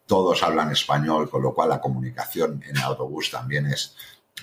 todos 0.07 0.43
hablan 0.43 0.73
español, 0.73 1.29
con 1.29 1.43
lo 1.43 1.53
cual 1.53 1.69
la 1.69 1.81
comunicación 1.81 2.63
en 2.67 2.79
autobús 2.79 3.31
también 3.31 3.67
es 3.67 3.95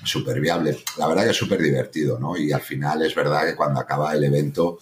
súper 0.03 0.39
viable. 0.39 0.77
La 0.97 1.07
verdad 1.07 1.23
que 1.23 1.31
es 1.31 1.37
súper 1.37 1.61
divertido, 1.61 2.19
¿no? 2.19 2.37
Y 2.37 2.51
al 2.51 2.61
final 2.61 3.01
es 3.01 3.15
verdad 3.15 3.45
que 3.45 3.55
cuando 3.55 3.79
acaba 3.79 4.13
el 4.13 4.23
evento, 4.23 4.79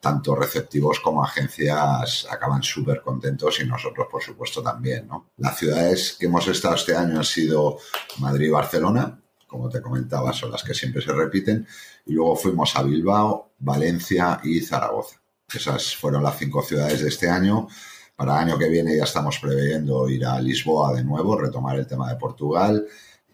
tanto 0.00 0.34
receptivos 0.34 1.00
como 1.00 1.24
agencias 1.24 2.26
acaban 2.30 2.62
súper 2.62 3.00
contentos 3.00 3.60
y 3.60 3.64
nosotros, 3.64 4.06
por 4.10 4.22
supuesto, 4.22 4.62
también, 4.62 5.06
¿no? 5.06 5.30
Las 5.38 5.58
ciudades 5.58 6.16
que 6.18 6.26
hemos 6.26 6.46
estado 6.48 6.74
este 6.74 6.94
año 6.94 7.18
han 7.18 7.24
sido 7.24 7.78
Madrid 8.18 8.48
y 8.48 8.50
Barcelona, 8.50 9.20
como 9.46 9.68
te 9.68 9.80
comentaba, 9.80 10.32
son 10.32 10.50
las 10.50 10.62
que 10.62 10.74
siempre 10.74 11.00
se 11.00 11.12
repiten, 11.12 11.66
y 12.04 12.12
luego 12.12 12.36
fuimos 12.36 12.76
a 12.76 12.82
Bilbao, 12.82 13.45
Valencia 13.58 14.40
y 14.44 14.60
Zaragoza. 14.60 15.20
Esas 15.52 15.96
fueron 15.96 16.22
las 16.22 16.38
cinco 16.38 16.62
ciudades 16.62 17.02
de 17.02 17.08
este 17.08 17.28
año. 17.28 17.68
Para 18.16 18.34
el 18.34 18.48
año 18.48 18.58
que 18.58 18.68
viene 18.68 18.96
ya 18.96 19.04
estamos 19.04 19.38
preveyendo 19.38 20.08
ir 20.08 20.24
a 20.24 20.40
Lisboa 20.40 20.94
de 20.94 21.04
nuevo, 21.04 21.38
retomar 21.38 21.78
el 21.78 21.86
tema 21.86 22.08
de 22.08 22.16
Portugal 22.16 22.86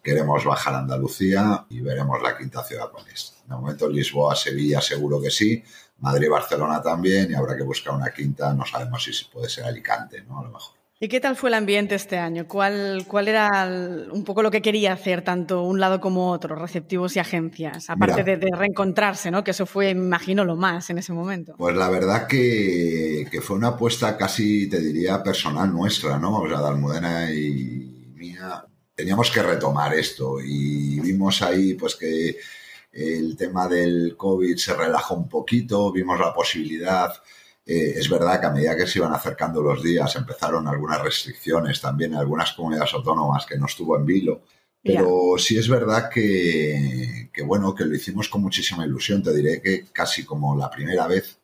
queremos 0.03 0.45
bajar 0.45 0.75
a 0.75 0.79
Andalucía 0.79 1.65
y 1.71 1.81
veremos 1.81 2.21
la 2.21 2.37
quinta 2.37 2.65
ciudad 2.65 2.91
con 2.91 3.07
es. 3.09 3.35
De 3.47 3.55
momento 3.55 3.89
Lisboa, 3.89 4.35
Sevilla 4.35 4.81
seguro 4.81 5.21
que 5.21 5.31
sí, 5.31 5.63
Madrid, 5.99 6.29
Barcelona 6.29 6.83
también 6.83 7.31
y 7.31 7.35
habrá 7.35 7.57
que 7.57 7.63
buscar 7.63 7.95
una 7.95 8.11
quinta, 8.11 8.53
no 8.53 8.67
sabemos 8.67 9.05
si 9.05 9.13
puede 9.27 9.49
ser 9.49 9.65
Alicante, 9.65 10.23
¿no? 10.23 10.41
A 10.41 10.45
lo 10.45 10.51
mejor. 10.51 10.82
¿Y 11.03 11.09
qué 11.09 11.19
tal 11.19 11.35
fue 11.35 11.51
el 11.51 11.55
ambiente 11.55 11.97
este 11.97 12.17
año? 12.17 12.47
¿Cuál, 12.47 13.07
cuál 13.09 13.27
era 13.27 13.69
un 14.13 14.23
poco 14.23 14.41
lo 14.41 14.53
que 14.53 14.63
quería 14.63 14.93
hacer 14.93 15.23
tanto 15.23 15.65
un 15.65 15.81
lado 15.81 16.01
como 16.01 16.31
otro, 16.31 16.55
receptivos 16.55 17.17
y 17.17 17.19
agencias? 17.19 17.91
Aparte 17.91 18.23
de, 18.23 18.49
reencontrarse, 18.57 19.33
¿no? 19.33 19.43
Que 19.43 19.51
eso 19.51 19.67
fue, 19.67 19.97
me 19.97 20.05
imagino, 20.05 20.45
lo 20.45 20.55
más 20.55 20.91
en 20.91 20.99
ese 20.99 21.13
momento. 21.13 21.57
Pues 21.59 21.75
la 21.75 21.91
verdad 21.91 22.29
que, 22.29 23.27
que 23.33 23.41
fue 23.41 23.57
una 23.57 23.71
apuesta 23.71 24.17
casi, 24.17 24.69
te 24.69 24.81
diría, 24.81 25.25
personal 25.25 25.73
nuestra, 25.73 26.21
¿no? 26.21 26.39
O 26.39 26.49
sea, 26.49 26.61
de 26.61 26.69
Almudena 26.69 27.33
y 27.33 28.13
mía 28.15 28.65
teníamos 28.95 29.29
que 29.33 29.43
retomar 29.43 29.95
esto 29.95 30.37
y 30.41 31.01
vimos 31.01 31.43
ahí 31.43 31.75
pues 31.75 31.97
que 31.97 32.37
el 32.93 33.37
tema 33.37 33.67
del 33.67 34.15
COVID 34.17 34.57
se 34.57 34.73
relajó 34.75 35.17
un 35.17 35.29
poquito, 35.29 35.91
vimos 35.91 36.21
la 36.21 36.33
posibilidad, 36.33 37.13
eh, 37.65 37.95
es 37.97 38.09
verdad 38.09 38.41
que 38.41 38.47
a 38.47 38.51
medida 38.51 38.77
que 38.77 38.87
se 38.87 38.99
iban 38.99 39.13
acercando 39.13 39.63
los 39.63 39.83
días 39.83 40.15
empezaron 40.17 40.67
algunas 40.67 41.03
restricciones 41.03 41.81
también 41.81 42.13
en 42.13 42.19
algunas 42.19 42.53
comunidades 42.53 42.93
autónomas 42.95 43.47
que 43.47 43.59
no 43.59 43.67
estuvo 43.67 43.97
en 43.97 44.07
vilo, 44.07 44.43
pero 44.83 45.35
sí 45.39 45.57
es 45.57 45.69
verdad 45.69 46.11
que, 46.11 47.31
bueno, 47.45 47.73
que 47.75 47.85
lo 47.85 47.95
hicimos 47.95 48.29
con 48.29 48.43
muchísima 48.43 48.85
ilusión, 48.85 49.23
te 49.23 49.33
diré 49.33 49.63
que 49.63 49.87
casi 49.93 50.25
como 50.25 50.57
la 50.57 50.69
primera 50.69 51.07
vez, 51.07 51.39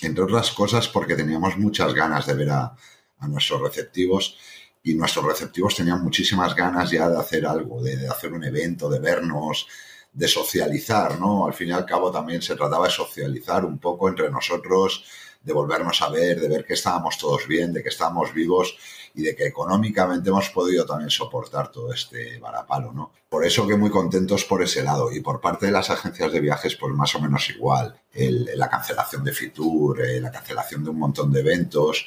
entre 0.00 0.22
otras 0.22 0.52
cosas 0.52 0.86
porque 0.86 1.16
teníamos 1.16 1.58
muchas 1.58 1.92
ganas 1.92 2.26
de 2.26 2.34
ver 2.34 2.50
a, 2.50 2.76
a 3.18 3.28
nuestros 3.28 3.60
receptivos 3.60 4.36
y 4.84 4.94
nuestros 4.94 5.24
receptivos 5.24 5.74
tenían 5.74 6.02
muchísimas 6.02 6.54
ganas 6.54 6.90
ya 6.90 7.08
de 7.08 7.18
hacer 7.18 7.46
algo, 7.46 7.82
de, 7.82 8.06
hacer 8.06 8.32
un 8.32 8.44
evento, 8.44 8.88
de 8.90 9.00
vernos, 9.00 9.66
de 10.12 10.28
socializar, 10.28 11.18
¿no? 11.18 11.46
Al 11.46 11.54
fin 11.54 11.68
y 11.68 11.72
al 11.72 11.86
cabo 11.86 12.12
también 12.12 12.42
se 12.42 12.54
trataba 12.54 12.86
de 12.86 12.92
socializar 12.92 13.64
un 13.64 13.78
poco 13.78 14.08
entre 14.10 14.30
nosotros, 14.30 15.04
de 15.44 15.52
volvernos 15.52 16.00
a 16.02 16.08
ver, 16.08 16.40
de 16.40 16.48
ver 16.48 16.64
que 16.64 16.72
estábamos 16.72 17.18
todos 17.18 17.46
bien, 17.46 17.72
de 17.72 17.82
que 17.82 17.90
estábamos 17.90 18.32
vivos 18.32 18.76
y 19.14 19.22
de 19.22 19.36
que 19.36 19.46
económicamente 19.46 20.30
hemos 20.30 20.48
podido 20.50 20.86
también 20.86 21.10
soportar 21.10 21.70
todo 21.70 21.92
este 21.92 22.38
varapalo, 22.38 22.92
¿no? 22.92 23.12
Por 23.28 23.44
eso 23.44 23.66
que 23.66 23.76
muy 23.76 23.90
contentos 23.90 24.44
por 24.44 24.62
ese 24.62 24.82
lado 24.82 25.12
y 25.12 25.20
por 25.20 25.40
parte 25.40 25.66
de 25.66 25.72
las 25.72 25.90
agencias 25.90 26.32
de 26.32 26.40
viajes 26.40 26.76
pues 26.76 26.94
más 26.94 27.14
o 27.14 27.20
menos 27.20 27.48
igual, 27.50 28.00
la 28.14 28.70
cancelación 28.70 29.22
de 29.22 29.32
Fitur, 29.32 30.00
eh, 30.00 30.20
la 30.20 30.32
cancelación 30.32 30.82
de 30.82 30.90
un 30.90 30.98
montón 30.98 31.30
de 31.30 31.40
eventos, 31.40 32.06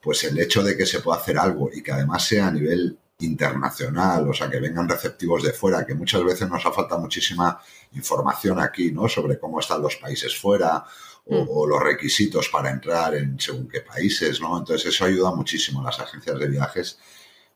pues 0.00 0.22
el 0.24 0.38
hecho 0.38 0.62
de 0.62 0.76
que 0.76 0.86
se 0.86 1.00
pueda 1.00 1.18
hacer 1.18 1.38
algo 1.38 1.70
y 1.72 1.82
que 1.82 1.92
además 1.92 2.24
sea 2.24 2.48
a 2.48 2.52
nivel 2.52 2.98
internacional, 3.18 4.28
o 4.28 4.34
sea, 4.34 4.50
que 4.50 4.60
vengan 4.60 4.88
receptivos 4.88 5.42
de 5.42 5.52
fuera, 5.52 5.86
que 5.86 5.94
muchas 5.94 6.22
veces 6.22 6.48
nos 6.48 6.64
ha 6.66 6.72
faltado 6.72 7.00
muchísima 7.00 7.58
información 7.92 8.60
aquí, 8.60 8.92
¿no? 8.92 9.08
Sobre 9.08 9.38
cómo 9.38 9.60
están 9.60 9.80
los 9.80 9.96
países 9.96 10.36
fuera 10.36 10.84
o, 11.28 11.66
mm. 11.66 11.68
los 11.68 11.82
requisitos 11.82 12.48
para 12.48 12.70
entrar 12.70 13.14
en 13.14 13.38
según 13.38 13.68
qué 13.68 13.80
países, 13.80 14.40
¿no? 14.40 14.58
Entonces 14.58 14.94
eso 14.94 15.04
ayuda 15.04 15.34
muchísimo 15.34 15.80
a 15.80 15.84
las 15.84 16.00
agencias 16.00 16.38
de 16.38 16.46
viajes 16.48 16.98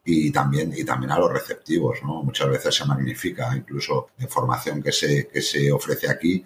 y 0.05 0.31
también, 0.31 0.73
y 0.77 0.85
también 0.85 1.13
a 1.13 1.19
los 1.19 1.33
receptivos, 1.33 2.03
¿no? 2.03 2.23
Muchas 2.23 2.49
veces 2.49 2.75
se 2.75 2.85
magnifica 2.85 3.55
incluso 3.57 4.09
la 4.19 4.25
información 4.25 4.83
que 4.83 4.93
se, 4.93 5.29
que 5.29 5.43
se 5.43 5.71
ofrece 5.71 6.11
aquí 6.11 6.45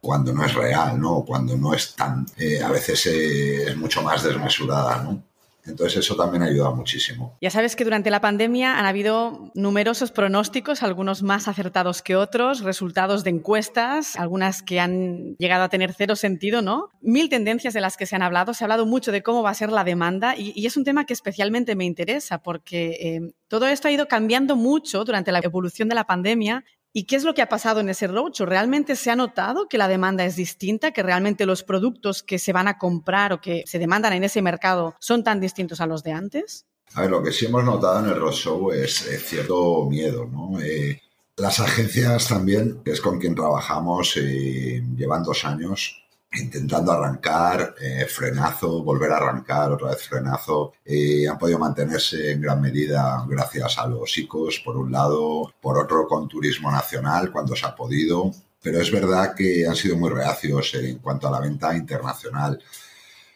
cuando 0.00 0.32
no 0.32 0.44
es 0.44 0.54
real, 0.54 1.00
¿no? 1.00 1.24
Cuando 1.24 1.56
no 1.56 1.74
es 1.74 1.94
tan, 1.94 2.26
eh, 2.36 2.62
a 2.62 2.70
veces 2.70 3.06
eh, 3.06 3.70
es 3.70 3.76
mucho 3.76 4.02
más 4.02 4.22
desmesurada, 4.22 5.02
¿no? 5.02 5.22
Entonces 5.66 6.00
eso 6.00 6.14
también 6.14 6.42
ayuda 6.42 6.70
muchísimo. 6.70 7.36
Ya 7.40 7.50
sabes 7.50 7.74
que 7.74 7.84
durante 7.84 8.10
la 8.10 8.20
pandemia 8.20 8.78
han 8.78 8.84
habido 8.84 9.50
numerosos 9.54 10.10
pronósticos, 10.10 10.82
algunos 10.82 11.22
más 11.22 11.48
acertados 11.48 12.02
que 12.02 12.16
otros, 12.16 12.60
resultados 12.60 13.24
de 13.24 13.30
encuestas, 13.30 14.16
algunas 14.16 14.62
que 14.62 14.80
han 14.80 15.36
llegado 15.38 15.64
a 15.64 15.68
tener 15.68 15.94
cero 15.94 16.16
sentido, 16.16 16.60
¿no? 16.60 16.90
Mil 17.00 17.28
tendencias 17.28 17.72
de 17.72 17.80
las 17.80 17.96
que 17.96 18.06
se 18.06 18.14
han 18.14 18.22
hablado. 18.22 18.52
Se 18.52 18.64
ha 18.64 18.66
hablado 18.66 18.84
mucho 18.84 19.10
de 19.10 19.22
cómo 19.22 19.42
va 19.42 19.50
a 19.50 19.54
ser 19.54 19.72
la 19.72 19.84
demanda 19.84 20.34
y, 20.36 20.64
es 20.64 20.76
un 20.76 20.84
tema 20.84 21.04
que 21.04 21.12
especialmente 21.12 21.76
me 21.76 21.84
interesa 21.84 22.42
porque 22.42 22.96
eh, 23.00 23.34
todo 23.48 23.66
esto 23.66 23.88
ha 23.88 23.92
ido 23.92 24.08
cambiando 24.08 24.56
mucho 24.56 25.04
durante 25.04 25.30
la 25.30 25.40
evolución 25.40 25.88
de 25.88 25.94
la 25.94 26.04
pandemia 26.04 26.64
¿Y 26.96 27.04
qué 27.04 27.16
es 27.16 27.24
lo 27.24 27.34
que 27.34 27.42
ha 27.42 27.48
pasado 27.48 27.80
en 27.80 27.88
ese 27.88 28.06
roadshow? 28.06 28.46
¿Realmente 28.46 28.94
se 28.94 29.10
ha 29.10 29.16
notado 29.16 29.68
que 29.68 29.78
la 29.78 29.88
demanda 29.88 30.24
es 30.24 30.36
distinta, 30.36 30.92
que 30.92 31.02
realmente 31.02 31.44
los 31.44 31.64
productos 31.64 32.22
que 32.22 32.38
se 32.38 32.52
van 32.52 32.68
a 32.68 32.78
comprar 32.78 33.32
o 33.32 33.40
que 33.40 33.64
se 33.66 33.80
demandan 33.80 34.12
en 34.12 34.22
ese 34.22 34.40
mercado 34.42 34.94
son 35.00 35.24
tan 35.24 35.40
distintos 35.40 35.80
a 35.80 35.86
los 35.86 36.04
de 36.04 36.12
antes? 36.12 36.66
A 36.94 37.00
ver, 37.00 37.10
lo 37.10 37.20
que 37.20 37.32
sí 37.32 37.46
hemos 37.46 37.64
notado 37.64 37.98
en 37.98 38.12
el 38.12 38.20
roadshow 38.20 38.70
es, 38.70 38.94
cierto 39.26 39.86
miedo, 39.90 40.24
¿no? 40.26 40.60
Eh, 40.60 41.02
las 41.36 41.58
agencias 41.58 42.28
también, 42.28 42.80
que 42.84 42.92
es 42.92 43.00
con 43.00 43.18
quien 43.18 43.34
trabajamos, 43.34 44.16
eh, 44.16 44.80
llevan 44.94 45.24
dos 45.24 45.44
años 45.44 46.03
intentando 46.36 46.92
arrancar, 46.92 47.74
eh, 47.80 48.06
frenazo, 48.06 48.82
volver 48.82 49.12
a 49.12 49.16
arrancar, 49.16 49.72
otra 49.72 49.90
vez 49.90 50.02
frenazo. 50.08 50.72
Eh, 50.84 51.26
han 51.28 51.38
podido 51.38 51.58
mantenerse 51.58 52.32
en 52.32 52.40
gran 52.40 52.60
medida 52.60 53.24
gracias 53.28 53.78
a 53.78 53.86
los 53.86 54.16
ICOs, 54.18 54.60
por 54.64 54.76
un 54.76 54.92
lado, 54.92 55.52
por 55.60 55.78
otro 55.78 56.06
con 56.06 56.28
turismo 56.28 56.70
nacional, 56.70 57.30
cuando 57.30 57.54
se 57.56 57.66
ha 57.66 57.74
podido. 57.74 58.30
Pero 58.62 58.80
es 58.80 58.90
verdad 58.90 59.34
que 59.34 59.66
han 59.66 59.76
sido 59.76 59.96
muy 59.96 60.10
reacios 60.10 60.74
en 60.74 60.98
cuanto 60.98 61.28
a 61.28 61.30
la 61.30 61.40
venta 61.40 61.76
internacional. 61.76 62.58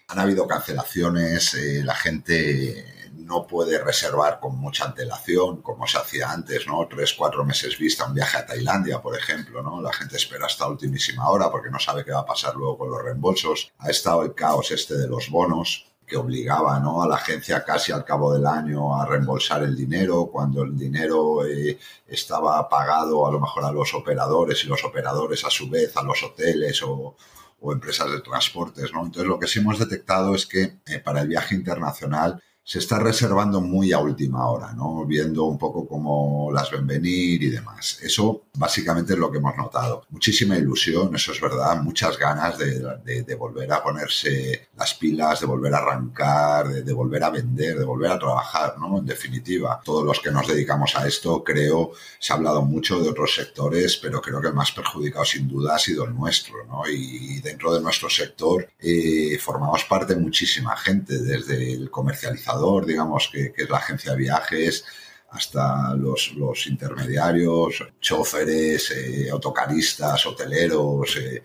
Han 0.08 0.18
habido 0.18 0.46
cancelaciones, 0.46 1.54
eh, 1.54 1.82
la 1.84 1.94
gente 1.94 2.97
no 3.18 3.46
puede 3.46 3.78
reservar 3.82 4.40
con 4.40 4.56
mucha 4.56 4.86
antelación, 4.86 5.62
como 5.62 5.86
se 5.86 5.98
hacía 5.98 6.30
antes, 6.30 6.66
¿no? 6.66 6.86
Tres, 6.88 7.14
cuatro 7.14 7.44
meses 7.44 7.78
vista 7.78 8.06
un 8.06 8.14
viaje 8.14 8.38
a 8.38 8.46
Tailandia, 8.46 9.00
por 9.00 9.16
ejemplo, 9.16 9.62
¿no? 9.62 9.82
La 9.82 9.92
gente 9.92 10.16
espera 10.16 10.46
hasta 10.46 10.68
ultimísima 10.68 11.28
hora 11.28 11.50
porque 11.50 11.70
no 11.70 11.78
sabe 11.78 12.04
qué 12.04 12.12
va 12.12 12.20
a 12.20 12.26
pasar 12.26 12.54
luego 12.54 12.78
con 12.78 12.90
los 12.90 13.02
reembolsos. 13.02 13.72
Ha 13.78 13.90
estado 13.90 14.22
el 14.22 14.34
caos 14.34 14.70
este 14.70 14.96
de 14.96 15.08
los 15.08 15.30
bonos, 15.30 15.88
que 16.08 16.16
obligaba 16.16 16.80
¿no? 16.80 17.02
a 17.02 17.06
la 17.06 17.16
agencia 17.16 17.62
casi 17.62 17.92
al 17.92 18.04
cabo 18.04 18.32
del 18.32 18.46
año 18.46 18.98
a 18.98 19.04
reembolsar 19.04 19.62
el 19.62 19.76
dinero 19.76 20.30
cuando 20.32 20.62
el 20.62 20.76
dinero 20.76 21.46
eh, 21.46 21.78
estaba 22.06 22.66
pagado 22.68 23.26
a 23.26 23.30
lo 23.30 23.38
mejor 23.38 23.64
a 23.64 23.72
los 23.72 23.92
operadores 23.92 24.64
y 24.64 24.68
los 24.68 24.82
operadores 24.84 25.44
a 25.44 25.50
su 25.50 25.68
vez 25.68 25.94
a 25.96 26.02
los 26.02 26.22
hoteles 26.22 26.82
o, 26.82 27.14
o 27.60 27.72
empresas 27.72 28.10
de 28.10 28.20
transportes. 28.20 28.92
¿no? 28.92 29.04
Entonces 29.04 29.28
lo 29.28 29.38
que 29.38 29.46
sí 29.46 29.58
hemos 29.58 29.78
detectado 29.78 30.34
es 30.34 30.46
que 30.46 30.78
eh, 30.86 30.98
para 30.98 31.20
el 31.20 31.28
viaje 31.28 31.54
internacional 31.54 32.42
se 32.68 32.80
está 32.80 32.98
reservando 32.98 33.62
muy 33.62 33.92
a 33.94 33.98
última 33.98 34.46
hora, 34.46 34.74
¿no? 34.74 35.06
Viendo 35.06 35.44
un 35.44 35.56
poco 35.56 35.88
cómo 35.88 36.50
las 36.52 36.70
ven 36.70 36.86
venir 36.86 37.42
y 37.42 37.48
demás. 37.48 37.98
Eso 38.02 38.42
básicamente 38.58 39.14
es 39.14 39.18
lo 39.18 39.32
que 39.32 39.38
hemos 39.38 39.56
notado. 39.56 40.04
Muchísima 40.10 40.54
ilusión, 40.54 41.14
eso 41.14 41.32
es 41.32 41.40
verdad, 41.40 41.80
muchas 41.80 42.18
ganas 42.18 42.58
de, 42.58 43.34
volver 43.36 43.72
a 43.72 43.82
ponerse 43.82 44.68
las 44.76 44.92
pilas, 44.92 45.40
de 45.40 45.46
volver 45.46 45.72
a 45.72 45.78
arrancar, 45.78 46.68
de, 46.68 46.92
volver 46.92 47.24
a 47.24 47.30
vender, 47.30 47.78
de 47.78 47.86
volver 47.86 48.10
a 48.10 48.18
trabajar, 48.18 48.74
¿no? 48.78 48.98
En 48.98 49.06
definitiva, 49.06 49.80
todos 49.82 50.04
los 50.04 50.20
que 50.20 50.30
nos 50.30 50.46
dedicamos 50.46 50.94
a 50.94 51.08
esto, 51.08 51.42
creo, 51.42 51.92
se 52.18 52.34
ha 52.34 52.36
hablado 52.36 52.60
mucho 52.60 53.00
de 53.00 53.08
otros 53.08 53.34
sectores, 53.34 53.96
pero 53.96 54.20
creo 54.20 54.42
que 54.42 54.48
el 54.48 54.54
más 54.54 54.72
perjudicado 54.72 55.24
sin 55.24 55.48
duda 55.48 55.76
ha 55.76 55.78
sido 55.78 56.04
el 56.04 56.14
nuestro, 56.14 56.66
¿no? 56.66 56.82
Y 56.86 57.40
dentro 57.40 57.72
de 57.72 57.80
nuestro 57.80 58.10
sector 58.10 58.68
eh, 58.78 59.38
formamos 59.40 59.84
parte 59.84 60.14
muchísima 60.16 60.76
gente, 60.76 61.18
desde 61.18 61.72
el 61.72 61.90
comercializador 61.90 62.57
digamos, 62.86 63.30
que, 63.32 63.52
es 63.56 63.70
la 63.70 63.78
agencia 63.78 64.12
de 64.12 64.18
viajes, 64.18 64.84
hasta 65.30 65.94
los, 65.94 66.66
intermediarios, 66.66 67.84
choferes, 68.00 68.90
eh, 68.92 69.28
autocaristas, 69.30 70.26
hoteleros, 70.26 71.16
eh, 71.16 71.42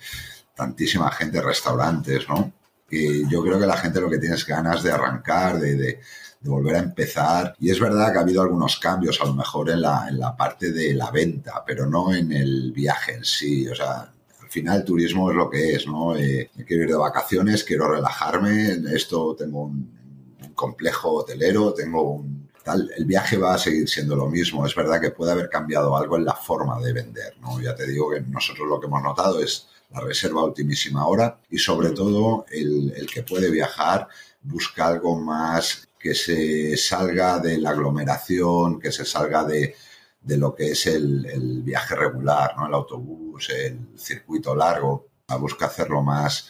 tantísima 0.56 1.12
gente, 1.12 1.42
restaurantes, 1.42 2.28
¿no? 2.30 2.54
Y 2.90 3.28
yo 3.30 3.42
creo 3.42 3.60
que 3.60 3.66
la 3.66 3.78
gente 3.78 4.00
lo 4.00 4.10
que 4.10 4.20
tiene 4.20 4.36
es 4.36 4.46
ganas 4.46 4.84
de 4.84 4.92
arrancar, 4.92 5.60
de, 5.60 5.76
de, 5.76 6.00
volver 6.42 6.76
a 6.76 6.80
empezar. 6.80 7.56
Y 7.60 7.72
es 7.72 7.80
verdad 7.80 8.12
que 8.12 8.20
ha 8.20 8.22
habido 8.22 8.42
algunos 8.42 8.78
cambios, 8.78 9.20
a 9.22 9.26
lo 9.26 9.34
mejor 9.34 9.70
en 9.70 9.82
la, 9.82 10.08
en 10.10 10.20
la 10.20 10.36
parte 10.36 10.72
de 10.72 10.94
la 10.94 11.10
venta, 11.10 11.64
pero 11.66 11.88
no 11.88 12.14
en 12.14 12.32
el 12.32 12.72
viaje 12.72 13.14
en 13.16 13.26
sí. 13.26 13.68
O 13.68 13.74
sea, 13.74 14.12
al 14.42 14.50
final 14.50 14.80
el 14.80 14.86
turismo 14.86 15.32
es 15.32 15.36
lo 15.38 15.50
que 15.50 15.74
es, 15.74 15.88
¿no? 15.88 16.16
Eh, 16.16 16.52
quiero 16.68 16.84
ir 16.84 16.90
de 16.90 16.96
vacaciones, 16.96 17.64
quiero 17.64 17.90
relajarme, 17.90 18.78
esto 18.94 19.36
tengo 19.36 19.64
un, 19.64 20.03
complejo 20.64 21.08
hotelero, 21.16 21.74
tengo 21.74 22.02
un 22.14 22.44
Tal, 22.64 22.90
el 22.96 23.04
viaje 23.04 23.36
va 23.36 23.56
a 23.56 23.58
seguir 23.58 23.90
siendo 23.90 24.16
lo 24.16 24.28
mismo. 24.28 24.66
Es 24.66 24.74
verdad 24.74 25.02
que 25.02 25.12
puede 25.12 25.34
haber 25.34 25.50
cambiado 25.50 25.98
algo 25.98 26.16
en 26.16 26.24
la 26.24 26.34
forma 26.34 26.80
de 26.80 26.94
vender, 26.94 27.38
¿no? 27.42 27.60
Ya 27.60 27.76
te 27.76 27.86
digo 27.86 28.10
que 28.10 28.22
nosotros 28.22 28.66
lo 28.70 28.80
que 28.80 28.88
hemos 28.88 29.04
notado 29.04 29.44
es 29.44 29.68
la 29.92 30.00
reserva 30.00 30.40
a 30.40 30.46
ultimísima 30.46 31.06
hora 31.06 31.42
y 31.50 31.58
sobre 31.58 31.90
mm. 31.90 31.94
todo 31.94 32.46
el, 32.50 33.10
que 33.14 33.24
puede 33.24 33.52
viajar 33.52 34.08
busca 34.42 34.88
algo 34.88 35.20
más 35.20 35.90
que 36.00 36.16
se 36.16 36.78
salga 36.78 37.40
de 37.40 37.58
la 37.58 37.72
aglomeración, 37.72 38.80
que 38.80 38.94
se 38.94 39.04
salga 39.04 39.44
de, 39.44 39.76
lo 40.26 40.56
que 40.56 40.72
es 40.72 40.86
el, 40.86 41.62
viaje 41.64 41.96
regular, 41.96 42.56
¿no? 42.58 42.68
el 42.68 42.74
autobús, 42.74 43.50
el 43.50 43.90
circuito 43.98 44.56
largo, 44.56 45.10
busca 45.38 45.66
hacerlo 45.66 46.02
más 46.02 46.48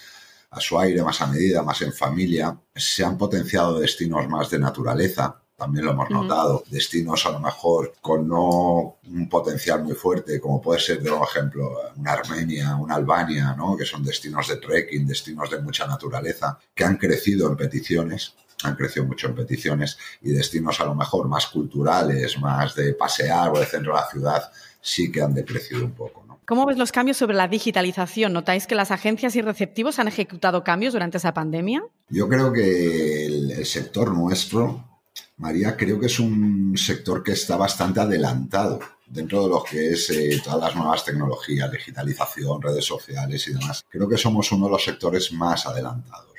a 0.54 0.60
su 0.60 0.80
aire, 0.80 1.02
más 1.04 1.22
a 1.22 1.28
medida, 1.28 1.64
más 1.64 1.82
en 1.82 1.94
familia. 1.94 2.58
Se 2.76 3.04
han 3.04 3.18
potenciado 3.18 3.80
destinos 3.80 4.28
más 4.28 4.50
de 4.50 4.60
naturaleza, 4.60 5.44
también 5.56 5.86
lo 5.86 5.92
hemos 5.92 6.10
notado, 6.10 6.64
destinos 6.70 7.26
a 7.26 7.32
lo 7.32 7.40
mejor 7.40 7.94
con 8.02 8.28
no 8.28 8.98
un 9.08 9.30
potencial 9.30 9.84
muy 9.84 9.94
fuerte, 9.94 10.42
como 10.42 10.62
puede 10.62 10.80
ser, 10.80 11.02
por 11.02 11.28
ejemplo, 11.28 11.80
una 11.96 12.14
Armenia, 12.14 12.76
una 12.76 12.96
Albania, 12.96 13.56
¿no? 13.58 13.78
que 13.78 13.86
son 13.86 14.04
destinos 14.04 14.48
de 14.48 14.58
trekking, 14.58 15.08
destinos 15.08 15.50
de 15.52 15.62
mucha 15.62 15.88
naturaleza, 15.88 16.60
que 16.74 16.84
han 16.84 16.98
crecido 16.98 17.48
en 17.50 17.56
peticiones, 17.56 18.34
han 18.64 18.76
crecido 18.76 19.06
mucho 19.06 19.28
en 19.28 19.36
peticiones, 19.36 19.98
y 20.22 20.32
destinos 20.32 20.82
a 20.82 20.86
lo 20.86 20.96
mejor 20.96 21.28
más 21.28 21.46
culturales, 21.48 22.40
más 22.40 22.76
de 22.76 22.94
pasear 22.94 23.50
o 23.50 23.60
de 23.60 23.66
centro 23.66 23.94
de 23.94 24.02
la 24.02 24.08
ciudad, 24.08 24.52
sí 24.82 25.12
que 25.12 25.22
han 25.22 25.34
decrecido 25.34 25.86
un 25.86 25.92
poco. 25.92 26.23
¿Cómo 26.46 26.66
ves 26.66 26.78
los 26.78 26.92
cambios 26.92 27.18
sobre 27.18 27.36
la 27.36 27.48
digitalización? 27.48 28.34
¿Notáis 28.34 28.68
que 28.68 28.76
las 28.76 28.92
agencias 28.92 29.36
y 29.36 29.42
receptivos 29.42 30.00
han 30.00 30.08
ejecutado 30.08 30.64
cambios 30.64 30.94
durante 30.94 31.18
esa 31.18 31.34
pandemia? 31.34 31.84
Yo 32.10 32.28
creo 32.28 32.52
que 32.52 33.26
el 33.26 33.66
sector 33.66 34.14
nuestro 34.14 34.94
María, 35.38 35.76
creo 35.76 36.00
que 36.00 36.06
es 36.06 36.20
un 36.20 36.74
sector 36.78 37.24
que 37.24 37.34
está 37.34 37.58
bastante 37.58 38.00
adelantado 38.00 38.80
dentro 39.06 39.44
de 39.44 39.50
lo 39.50 39.64
que 39.64 39.90
es 39.92 40.10
eh, 40.10 40.42
todas 40.44 40.60
las 40.60 40.76
nuevas 40.76 41.04
tecnologías, 41.04 41.72
digitalización, 41.72 42.62
redes 42.62 42.86
sociales 42.86 43.48
y 43.48 43.54
demás. 43.54 43.84
Creo 43.90 44.08
que 44.08 44.18
somos 44.18 44.52
uno 44.52 44.66
de 44.66 44.72
los 44.72 44.84
sectores 44.84 45.32
más 45.34 45.66
adelantados. 45.66 46.34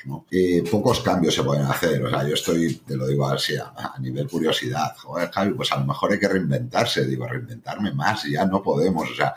pocos 0.70 1.00
cambios 1.00 1.34
se 1.34 1.42
pueden 1.42 1.66
hacer. 1.66 2.04
O 2.04 2.10
sea, 2.10 2.26
yo 2.26 2.34
estoy, 2.34 2.76
te 2.76 2.96
lo 2.96 3.06
digo 3.06 3.28
así, 3.28 3.56
a, 3.56 3.72
a, 3.94 3.98
nivel 3.98 4.28
curiosidad. 4.28 4.96
Joder, 4.96 5.30
Javi, 5.30 5.54
pues 5.54 5.72
a 5.72 5.78
lo 5.78 5.86
mejor 5.86 6.12
hay 6.12 6.18
que 6.18 6.28
reinventarse. 6.28 7.04
Digo, 7.04 7.26
reinventarme 7.26 7.92
más, 7.92 8.24
ya 8.24 8.44
no 8.46 8.62
podemos. 8.62 9.10
O 9.10 9.14
sea, 9.14 9.34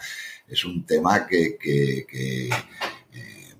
es 0.47 0.65
un 0.65 0.85
tema 0.85 1.27
que, 1.27 1.57
que, 1.57 2.05
que 2.09 2.49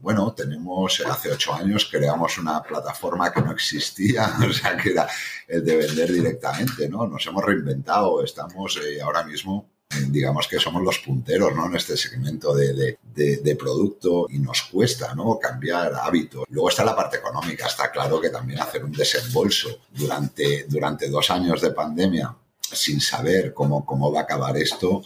bueno, 0.01 0.33
tenemos, 0.33 1.03
hace 1.05 1.31
ocho 1.31 1.53
años 1.53 1.89
creamos 1.91 2.37
una 2.37 2.61
plataforma 2.63 3.31
que 3.31 3.41
no 3.41 3.51
existía, 3.51 4.37
o 4.49 4.53
sea, 4.53 4.77
que 4.77 4.91
era 4.91 5.07
el 5.47 5.65
de 5.65 5.75
vender 5.75 6.13
directamente, 6.13 6.87
¿no? 6.87 7.07
Nos 7.07 7.25
hemos 7.27 7.43
reinventado, 7.43 8.23
estamos 8.23 8.79
eh, 8.83 9.01
ahora 9.01 9.23
mismo 9.23 9.69
digamos 10.09 10.47
que 10.47 10.59
somos 10.59 10.83
los 10.83 10.99
punteros 10.99 11.55
¿no? 11.55 11.65
en 11.67 11.75
este 11.75 11.95
segmento 11.95 12.53
de, 12.53 12.97
de, 13.13 13.55
producto 13.55 14.27
y 14.29 14.39
nos 14.39 14.63
cuesta 14.63 15.15
¿no? 15.15 15.39
cambiar 15.39 15.93
hábitos. 15.95 16.43
Luego 16.49 16.69
está 16.69 16.83
la 16.83 16.95
parte 16.95 17.17
económica, 17.17 17.67
está 17.67 17.89
claro 17.89 18.19
que 18.19 18.29
también 18.29 18.59
hacer 18.59 18.83
un 18.83 18.91
desembolso 18.91 19.79
durante, 19.89 20.65
durante 20.67 21.09
dos 21.09 21.29
años 21.31 21.61
de 21.61 21.71
pandemia 21.71 22.35
sin 22.59 22.99
saber 22.99 23.53
cómo, 23.53 23.85
cómo 23.85 24.11
va 24.11 24.21
a 24.21 24.23
acabar 24.23 24.57
esto, 24.57 25.01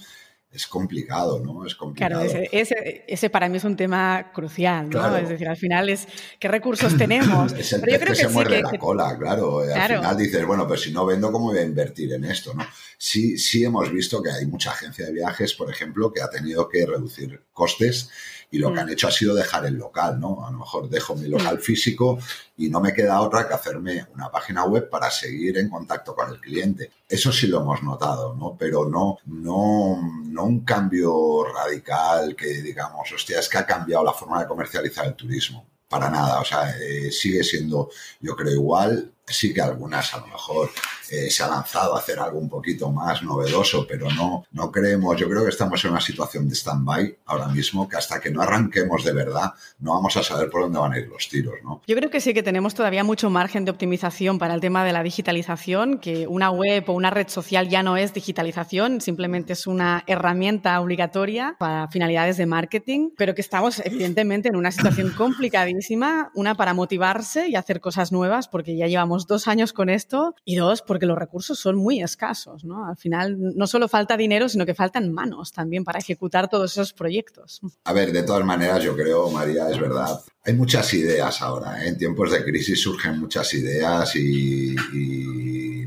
es 0.53 0.67
complicado, 0.67 1.39
¿no? 1.39 1.65
Es 1.65 1.75
complicado. 1.75 2.21
Claro, 2.21 2.45
ese, 2.51 3.05
ese, 3.07 3.29
para 3.29 3.47
mí 3.47 3.57
es 3.57 3.63
un 3.63 3.77
tema 3.77 4.31
crucial, 4.33 4.89
¿no? 4.89 5.15
Es 5.15 5.29
decir, 5.29 5.47
al 5.47 5.55
final 5.55 5.87
es 5.89 6.07
qué 6.39 6.49
recursos 6.49 6.97
tenemos. 6.97 7.53
es 7.57 7.71
el 7.71 7.81
que, 7.81 8.15
se 8.15 8.27
muerde 8.27 8.61
la 8.61 8.77
cola, 8.77 9.17
claro. 9.17 9.59
Al 9.59 9.87
final 9.87 10.17
dices, 10.17 10.45
bueno, 10.45 10.67
pues 10.67 10.81
si 10.81 10.91
no 10.91 11.05
vendo, 11.05 11.31
¿cómo 11.31 11.45
voy 11.45 11.59
a 11.59 11.63
invertir 11.63 12.11
en 12.13 12.25
esto, 12.25 12.53
no? 12.53 12.65
Sí, 12.97 13.37
sí 13.37 13.63
hemos 13.63 13.89
visto 13.91 14.21
que 14.21 14.29
hay 14.29 14.45
mucha 14.45 14.71
agencia 14.71 15.05
de 15.05 15.13
viajes, 15.13 15.53
por 15.53 15.71
ejemplo, 15.71 16.11
que 16.11 16.21
ha 16.21 16.29
tenido 16.29 16.67
que 16.67 16.85
reducir 16.85 17.41
costes 17.61 18.09
y 18.49 18.57
lo 18.57 18.73
que 18.73 18.79
han 18.79 18.87
mm. 18.87 18.91
hecho 18.91 19.07
ha 19.07 19.11
sido 19.11 19.33
dejar 19.33 19.65
el 19.65 19.75
local, 19.75 20.19
¿no? 20.19 20.45
A 20.45 20.51
lo 20.51 20.59
mejor 20.59 20.89
dejo 20.89 21.15
mi 21.15 21.27
local 21.27 21.59
físico 21.59 22.19
y 22.57 22.69
no 22.69 22.81
me 22.81 22.93
queda 22.93 23.21
otra 23.21 23.47
que 23.47 23.53
hacerme 23.53 24.07
una 24.13 24.29
página 24.29 24.65
web 24.65 24.89
para 24.89 25.09
seguir 25.09 25.57
en 25.57 25.69
contacto 25.69 26.13
con 26.13 26.29
el 26.29 26.39
cliente. 26.39 26.91
Eso 27.07 27.31
sí 27.31 27.47
lo 27.47 27.61
hemos 27.61 27.81
notado, 27.83 28.35
¿no? 28.35 28.57
Pero 28.59 28.89
no, 28.89 29.19
no, 29.25 30.01
no 30.25 30.43
un 30.43 30.65
cambio 30.65 31.45
radical 31.45 32.35
que 32.35 32.61
digamos, 32.61 33.09
hostia, 33.11 33.39
es 33.39 33.47
que 33.47 33.59
ha 33.59 33.65
cambiado 33.65 34.03
la 34.03 34.13
forma 34.13 34.41
de 34.41 34.47
comercializar 34.47 35.05
el 35.05 35.15
turismo. 35.15 35.65
Para 35.87 36.09
nada, 36.09 36.39
o 36.39 36.45
sea, 36.45 36.75
eh, 36.79 37.11
sigue 37.11 37.43
siendo, 37.43 37.89
yo 38.21 38.35
creo, 38.35 38.53
igual. 38.53 39.13
Sí 39.27 39.53
que 39.53 39.61
algunas 39.61 40.13
a 40.13 40.19
lo 40.19 40.27
mejor 40.27 40.71
eh, 41.11 41.29
se 41.29 41.43
ha 41.43 41.47
lanzado 41.47 41.93
a 41.95 41.99
hacer 41.99 42.19
algo 42.19 42.39
un 42.39 42.47
poquito 42.47 42.89
más 42.89 43.21
novedoso, 43.21 43.85
pero 43.85 44.09
no, 44.11 44.45
no 44.51 44.71
creemos, 44.71 45.19
yo 45.19 45.29
creo 45.29 45.43
que 45.43 45.49
estamos 45.49 45.83
en 45.83 45.91
una 45.91 45.99
situación 45.99 46.47
de 46.47 46.55
stand-by 46.55 47.17
ahora 47.25 47.49
mismo, 47.49 47.87
que 47.89 47.97
hasta 47.97 48.21
que 48.21 48.31
no 48.31 48.41
arranquemos 48.41 49.03
de 49.03 49.11
verdad, 49.11 49.51
no 49.79 49.91
vamos 49.91 50.15
a 50.15 50.23
saber 50.23 50.49
por 50.49 50.61
dónde 50.61 50.79
van 50.79 50.93
a 50.93 50.99
ir 50.99 51.07
los 51.09 51.27
tiros, 51.27 51.55
¿no? 51.65 51.81
Yo 51.85 51.97
creo 51.97 52.09
que 52.09 52.21
sí 52.21 52.33
que 52.33 52.43
tenemos 52.43 52.75
todavía 52.75 53.03
mucho 53.03 53.29
margen 53.29 53.65
de 53.65 53.71
optimización 53.71 54.39
para 54.39 54.53
el 54.53 54.61
tema 54.61 54.85
de 54.85 54.93
la 54.93 55.03
digitalización, 55.03 55.99
que 55.99 56.27
una 56.27 56.49
web 56.49 56.89
o 56.89 56.93
una 56.93 57.09
red 57.09 57.27
social 57.27 57.67
ya 57.67 57.83
no 57.83 57.97
es 57.97 58.13
digitalización, 58.13 59.01
simplemente 59.01 59.51
es 59.51 59.67
una 59.67 60.05
herramienta 60.07 60.79
obligatoria 60.79 61.57
para 61.59 61.89
finalidades 61.89 62.37
de 62.37 62.45
marketing, 62.45 63.09
pero 63.17 63.35
que 63.35 63.41
estamos 63.41 63.81
evidentemente 63.83 64.47
en 64.47 64.55
una 64.55 64.71
situación 64.71 65.11
complicadísima, 65.17 66.31
una 66.35 66.55
para 66.55 66.73
motivarse 66.73 67.49
y 67.49 67.55
hacer 67.55 67.81
cosas 67.81 68.13
nuevas, 68.13 68.47
porque 68.47 68.77
ya 68.77 68.87
llevamos 68.87 69.20
dos 69.27 69.47
años 69.47 69.73
con 69.73 69.89
esto, 69.89 70.35
y 70.45 70.55
dos, 70.55 70.81
porque 70.81 71.01
que 71.01 71.07
los 71.07 71.17
recursos 71.17 71.59
son 71.59 71.75
muy 71.75 72.01
escasos, 72.01 72.63
¿no? 72.63 72.85
Al 72.85 72.95
final 72.95 73.35
no 73.39 73.65
solo 73.65 73.89
falta 73.89 74.15
dinero, 74.15 74.47
sino 74.47 74.65
que 74.67 74.75
faltan 74.75 75.11
manos 75.11 75.51
también 75.51 75.83
para 75.83 75.97
ejecutar 75.97 76.47
todos 76.47 76.71
esos 76.73 76.93
proyectos. 76.93 77.59
A 77.83 77.91
ver, 77.91 78.13
de 78.13 78.23
todas 78.23 78.45
maneras, 78.45 78.83
yo 78.83 78.95
creo, 78.95 79.29
María, 79.31 79.67
es 79.69 79.79
verdad. 79.79 80.21
Hay 80.45 80.53
muchas 80.53 80.93
ideas 80.93 81.41
ahora, 81.41 81.83
¿eh? 81.83 81.89
en 81.89 81.97
tiempos 81.97 82.31
de 82.31 82.43
crisis 82.43 82.79
surgen 82.79 83.19
muchas 83.19 83.51
ideas 83.55 84.15
y, 84.15 84.75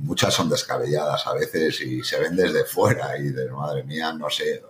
muchas 0.02 0.34
son 0.34 0.50
descabelladas 0.50 1.26
a 1.26 1.32
veces 1.32 1.80
y 1.80 2.02
se 2.02 2.18
ven 2.18 2.36
desde 2.36 2.64
fuera 2.64 3.16
y 3.18 3.30
de 3.30 3.50
madre 3.50 3.84
mía, 3.84 4.12
no 4.12 4.28
sé, 4.28 4.62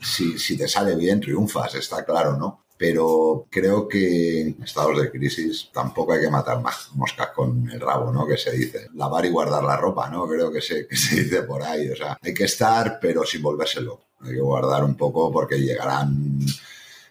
si, 0.00 0.38
si 0.38 0.56
te 0.56 0.68
sale 0.68 0.94
bien, 0.94 1.20
triunfas, 1.20 1.74
está 1.74 2.04
claro, 2.04 2.36
¿no? 2.36 2.65
Pero 2.78 3.46
creo 3.50 3.88
que 3.88 4.42
en 4.42 4.62
estados 4.62 5.00
de 5.00 5.10
crisis 5.10 5.70
tampoco 5.72 6.12
hay 6.12 6.20
que 6.20 6.30
matar 6.30 6.60
más 6.60 6.90
moscas 6.94 7.28
con 7.30 7.70
el 7.70 7.80
rabo, 7.80 8.12
¿no? 8.12 8.26
Que 8.26 8.36
se 8.36 8.52
dice. 8.52 8.88
Lavar 8.94 9.24
y 9.24 9.30
guardar 9.30 9.64
la 9.64 9.76
ropa, 9.76 10.10
¿no? 10.10 10.28
Creo 10.28 10.52
que 10.52 10.60
se, 10.60 10.86
que 10.88 10.96
se 10.96 11.22
dice 11.22 11.42
por 11.42 11.62
ahí. 11.62 11.88
O 11.88 11.96
sea, 11.96 12.18
hay 12.20 12.34
que 12.34 12.44
estar, 12.44 12.98
pero 13.00 13.24
sin 13.24 13.42
volvérselo. 13.42 14.00
Hay 14.20 14.34
que 14.34 14.40
guardar 14.40 14.84
un 14.84 14.94
poco 14.94 15.32
porque 15.32 15.58
llegarán 15.58 16.38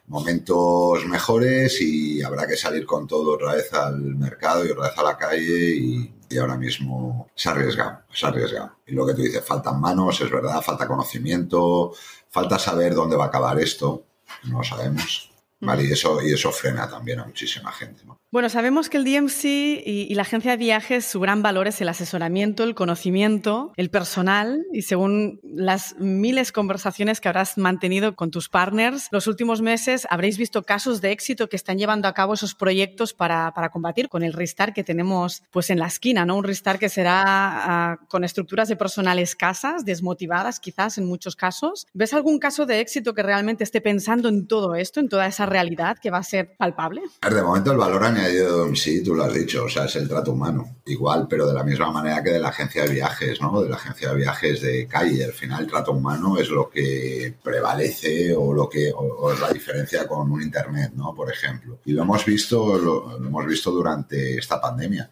momentos 0.08 1.04
mejores 1.08 1.82
y 1.82 2.22
habrá 2.22 2.46
que 2.46 2.56
salir 2.56 2.86
con 2.86 3.08
todo 3.08 3.34
otra 3.34 3.54
vez 3.56 3.74
al 3.74 4.00
mercado 4.16 4.64
y 4.66 4.70
otra 4.70 4.90
vez 4.90 4.98
a 4.98 5.04
la 5.04 5.18
calle 5.18 5.76
y, 5.76 6.14
y 6.30 6.38
ahora 6.38 6.58
mismo 6.58 7.28
se 7.34 7.50
ha 7.50 7.54
arriesgado, 7.54 8.02
se 8.12 8.26
ha 8.26 8.30
arriesgado. 8.30 8.72
Y 8.86 8.94
lo 8.94 9.06
que 9.06 9.16
tú 9.16 9.24
dices, 9.24 9.44
faltan 9.44 9.80
manos, 9.82 10.22
es 10.22 10.30
verdad, 10.30 10.62
falta 10.62 10.88
conocimiento, 10.88 11.94
falta 12.30 12.60
saber 12.60 12.94
dónde 12.94 13.16
va 13.16 13.26
a 13.26 13.28
acabar 13.28 13.60
esto, 13.60 14.06
no 14.44 14.60
lo 14.60 14.64
sabemos. 14.64 15.35
¿Vale? 15.60 15.84
Y 15.86 15.92
eso, 15.92 16.22
y 16.22 16.34
eso 16.34 16.52
frena 16.52 16.90
también 16.90 17.20
a 17.20 17.26
muchísima 17.26 17.72
gente. 17.72 18.04
Bueno, 18.32 18.50
sabemos 18.50 18.90
que 18.90 18.98
el 18.98 19.06
DMC 19.06 19.46
y, 19.86 20.14
la 20.14 20.24
agencia 20.24 20.52
de 20.52 20.58
viajes, 20.58 21.06
su 21.06 21.22
gran 21.22 21.42
valor 21.42 21.68
es 21.68 21.80
el 21.80 21.88
asesoramiento, 21.88 22.66
el 22.66 22.76
conocimiento, 22.76 23.72
el 23.78 23.90
personal 23.90 24.66
y 24.74 24.82
según 24.82 25.40
las 25.42 25.96
miles 26.00 26.48
de 26.48 26.54
conversaciones 26.54 27.22
que 27.22 27.30
habrás 27.30 27.58
mantenido 27.58 28.16
con 28.18 28.32
tus 28.32 28.50
partners, 28.50 29.08
los 29.12 29.28
últimos 29.28 29.62
meses 29.62 30.06
habréis 30.10 30.38
visto 30.38 30.64
casos 30.64 31.00
de 31.00 31.12
éxito 31.12 31.48
que 31.48 31.56
están 31.56 31.78
llevando 31.78 32.10
a 32.10 32.14
cabo 32.14 32.34
esos 32.34 32.56
proyectos 32.56 33.14
para, 33.14 33.54
para 33.54 33.70
combatir 33.70 34.10
con 34.10 34.22
el 34.22 34.34
restart 34.34 34.76
que 34.76 34.84
tenemos 34.84 35.44
pues 35.52 35.70
en 35.70 35.80
la 35.80 35.88
esquina, 35.88 36.26
¿no? 36.26 36.36
Un 36.36 36.44
restart 36.44 36.80
que 36.80 36.90
será 36.90 37.24
ah, 37.26 38.00
con 38.10 38.26
estructuras 38.26 38.68
de 38.68 38.76
personal 38.76 39.18
escasas, 39.20 39.86
desmotivadas 39.86 40.60
quizás 40.60 40.98
en 40.98 41.06
muchos 41.06 41.38
casos. 41.38 41.88
¿Ves 41.94 42.14
algún 42.14 42.40
caso 42.40 42.66
de 42.66 42.82
éxito 42.82 43.14
que 43.14 43.24
realmente 43.24 43.64
esté 43.64 43.80
pensando 43.80 44.28
en 44.28 44.46
todo 44.46 44.76
esto, 44.76 45.00
en 45.00 45.08
toda 45.08 45.26
esa 45.26 45.45
realidad 45.46 45.98
que 46.02 46.10
va 46.10 46.20
a 46.20 46.24
ser 46.24 46.56
palpable? 46.58 47.02
De 47.22 47.42
momento 47.42 47.72
el 47.72 47.78
valor 47.78 48.04
añadido 48.04 48.74
sí, 48.76 49.04
tú 49.04 49.16
lo 49.16 49.24
has 49.24 49.34
dicho, 49.34 49.66
o 49.66 49.70
sea, 49.70 49.86
es 49.86 49.96
el 49.96 50.08
trato 50.08 50.32
humano. 50.32 50.78
Igual, 50.86 51.28
pero 51.30 51.48
de 51.48 51.54
la 51.54 51.64
misma 51.64 51.92
manera 51.92 52.24
que 52.24 52.32
de 52.32 52.40
la 52.40 52.50
agencia 52.50 52.84
de 52.84 52.94
viajes, 52.94 53.42
¿no? 53.42 53.62
De 53.62 53.70
la 53.70 53.76
agencia 53.76 54.10
de 54.10 54.16
viajes 54.16 54.62
de 54.62 54.88
calle. 54.88 55.26
Al 55.26 55.34
final 55.34 55.64
el 55.64 55.70
trato 55.70 55.92
humano 55.92 56.38
es 56.38 56.50
lo 56.50 56.70
que 56.70 57.36
prevalece 57.44 58.36
o 58.36 58.54
lo 58.54 58.70
que 58.70 58.92
o, 58.96 59.32
es 59.32 59.40
la 59.40 59.52
diferencia 59.52 60.08
con 60.08 60.32
un 60.32 60.42
internet, 60.42 60.92
¿no? 60.96 61.14
Por 61.14 61.32
ejemplo. 61.32 61.80
Y 61.86 61.94
lo 61.94 62.04
hemos 62.04 62.26
visto, 62.26 62.78
lo 62.78 63.18
hemos 63.18 63.46
visto 63.46 63.72
durante 63.72 64.38
esta 64.38 64.60
pandemia 64.62 65.10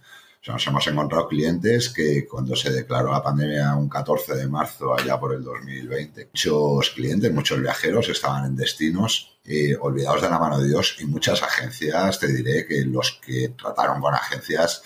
nos 0.51 0.67
hemos 0.67 0.85
encontrado 0.87 1.27
clientes 1.27 1.89
que 1.89 2.27
cuando 2.27 2.55
se 2.55 2.71
declaró 2.71 3.11
la 3.11 3.23
pandemia 3.23 3.75
un 3.75 3.87
14 3.87 4.35
de 4.35 4.47
marzo 4.47 4.93
allá 4.93 5.17
por 5.19 5.33
el 5.33 5.43
2020, 5.43 6.29
muchos 6.33 6.89
clientes, 6.89 7.33
muchos 7.33 7.61
viajeros 7.61 8.09
estaban 8.09 8.45
en 8.45 8.55
destinos 8.55 9.37
eh, 9.45 9.75
olvidados 9.79 10.21
de 10.21 10.29
la 10.29 10.39
mano 10.39 10.59
de 10.59 10.67
Dios 10.67 10.97
y 10.99 11.05
muchas 11.05 11.41
agencias, 11.41 12.19
te 12.19 12.27
diré 12.27 12.65
que 12.65 12.83
los 12.85 13.19
que 13.25 13.49
trataron 13.49 14.01
con 14.01 14.13
agencias 14.13 14.83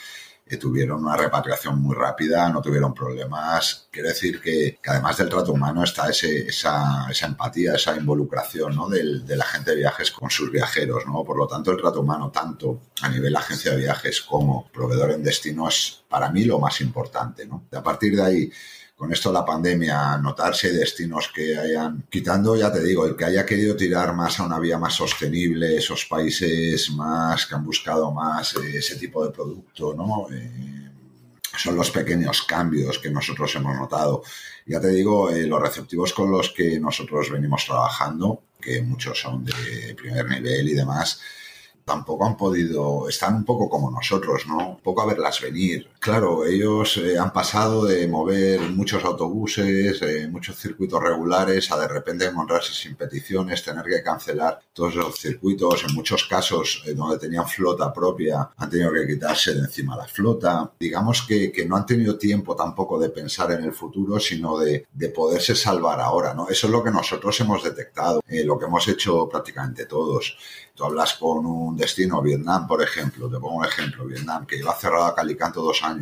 tuvieron 0.55 1.03
una 1.03 1.17
repatriación 1.17 1.81
muy 1.81 1.93
rápida, 1.93 2.47
no 2.49 2.61
tuvieron 2.61 2.93
problemas. 2.93 3.89
Quiero 3.91 4.07
decir 4.07 4.39
que, 4.39 4.79
además 4.85 5.17
del 5.17 5.27
trato 5.27 5.51
humano 5.51 5.83
está 5.83 6.09
ese, 6.09 6.47
esa, 6.47 7.07
empatía, 7.21 7.73
esa 7.73 7.97
involucración 7.97 8.73
¿no? 8.73 8.87
del, 8.87 9.25
del, 9.25 9.41
agente 9.41 9.71
de 9.71 9.77
viajes 9.77 10.11
con 10.11 10.29
sus 10.29 10.49
viajeros. 10.49 11.05
¿no? 11.05 11.25
Por 11.25 11.37
lo 11.37 11.47
tanto, 11.47 11.71
el 11.71 11.77
trato 11.77 11.99
humano, 11.99 12.31
tanto 12.31 12.83
a 13.01 13.09
nivel 13.09 13.35
agencia 13.35 13.71
de 13.71 13.77
viajes 13.77 14.21
como 14.21 14.69
proveedor 14.71 15.11
en 15.11 15.23
destino, 15.23 15.67
es 15.67 16.05
para 16.07 16.29
mí 16.29 16.45
lo 16.45 16.59
más 16.59 16.79
importante. 16.79 17.45
¿no? 17.45 17.65
A 17.73 17.83
partir 17.83 18.15
de 18.15 18.23
ahí, 18.23 18.51
con 18.97 19.13
esto 19.13 19.29
de 19.29 19.33
la 19.33 19.45
pandemia, 19.45 20.17
notarse 20.17 20.73
destinos 20.73 21.29
que 21.33 21.55
hayan, 21.55 22.05
quitando, 22.09 22.55
ya 22.55 22.73
te 22.73 22.81
digo, 22.81 23.05
el 23.05 23.15
que 23.15 23.25
haya 23.25 23.45
querido 23.45 23.75
tirar 23.75 24.15
más 24.15 24.39
a 24.39 24.43
una 24.43 24.57
vía 24.57 24.79
más 24.79 24.95
sostenible, 24.95 25.77
esos 25.77 26.05
países 26.05 26.89
más 26.91 27.45
que 27.45 27.53
han 27.53 27.63
buscado 27.63 28.11
más 28.11 28.55
eh, 28.55 28.77
ese 28.77 28.95
tipo 28.95 29.23
de 29.23 29.31
producto, 29.31 29.93
¿no? 29.93 30.27
Eh, 30.31 30.89
son 31.55 31.75
los 31.75 31.91
pequeños 31.91 32.41
cambios 32.41 32.97
que 32.97 33.11
nosotros 33.11 33.55
hemos 33.55 33.75
notado. 33.75 34.23
Ya 34.65 34.81
te 34.81 34.89
digo, 34.89 35.29
eh, 35.29 35.45
los 35.45 35.61
receptivos 35.61 36.11
con 36.11 36.31
los 36.31 36.49
que 36.49 36.79
nosotros 36.79 37.29
venimos 37.29 37.65
trabajando, 37.65 38.41
que 38.59 38.81
muchos 38.81 39.19
son 39.19 39.45
de 39.45 39.95
primer 39.95 40.27
nivel 40.27 40.69
y 40.69 40.73
demás, 40.73 41.21
tampoco 41.85 42.25
han 42.25 42.35
podido, 42.35 43.07
están 43.07 43.35
un 43.35 43.45
poco 43.45 43.69
como 43.69 43.89
nosotros, 43.91 44.45
¿no? 44.47 44.71
Un 44.71 44.79
poco 44.79 45.01
a 45.01 45.05
verlas 45.05 45.39
venir. 45.39 45.87
Claro, 46.07 46.45
ellos 46.45 46.95
eh, 46.95 47.19
han 47.19 47.33
pasado 47.33 47.83
de 47.83 48.07
mover 48.07 48.61
muchos 48.61 49.03
autobuses, 49.03 50.01
eh, 50.01 50.29
muchos 50.31 50.55
circuitos 50.55 51.03
regulares, 51.03 51.69
a 51.69 51.77
de 51.77 51.89
repente 51.89 52.23
encontrarse 52.23 52.71
sin 52.71 52.95
peticiones, 52.95 53.61
tener 53.61 53.83
que 53.83 54.01
cancelar 54.01 54.57
todos 54.71 54.95
los 54.95 55.19
circuitos. 55.19 55.83
En 55.83 55.93
muchos 55.93 56.23
casos, 56.23 56.81
eh, 56.85 56.93
donde 56.93 57.19
tenían 57.19 57.45
flota 57.45 57.91
propia, 57.91 58.49
han 58.55 58.69
tenido 58.69 58.93
que 58.93 59.05
quitarse 59.05 59.53
de 59.53 59.59
encima 59.59 59.97
la 59.97 60.07
flota. 60.07 60.71
Digamos 60.79 61.23
que, 61.27 61.51
no 61.67 61.75
han 61.75 61.85
tenido 61.85 62.17
tiempo 62.17 62.55
tampoco 62.55 62.97
de 62.97 63.09
pensar 63.09 63.51
en 63.51 63.65
el 63.65 63.73
futuro, 63.73 64.17
sino 64.17 64.57
de, 64.57 64.87
de 64.89 65.09
poderse 65.09 65.55
salvar 65.55 65.99
ahora, 65.99 66.33
¿no? 66.33 66.47
Eso 66.47 66.67
es 66.67 66.71
lo 66.71 66.81
que 66.81 66.91
nosotros 66.91 67.37
hemos 67.41 67.61
detectado, 67.65 68.21
lo 68.45 68.57
que 68.57 68.65
hemos 68.65 68.87
hecho 68.87 69.27
prácticamente 69.27 69.85
todos. 69.85 70.37
Tú 70.77 70.85
hablas 70.85 71.15
con 71.15 71.43
un 71.43 71.75
destino, 71.75 72.21
Vietnam, 72.21 72.67
por 72.67 72.83
ejemplo, 72.83 73.27
te 73.27 73.39
pongo 73.39 73.55
un 73.55 73.65
ejemplo, 73.65 74.05
Vietnam, 74.05 74.45
que 74.45 74.57
iba 74.57 74.75
cerrado 74.75 75.05
a 75.05 75.15
Calicanto 75.15 75.63
dos 75.63 75.81
años, 75.83 75.96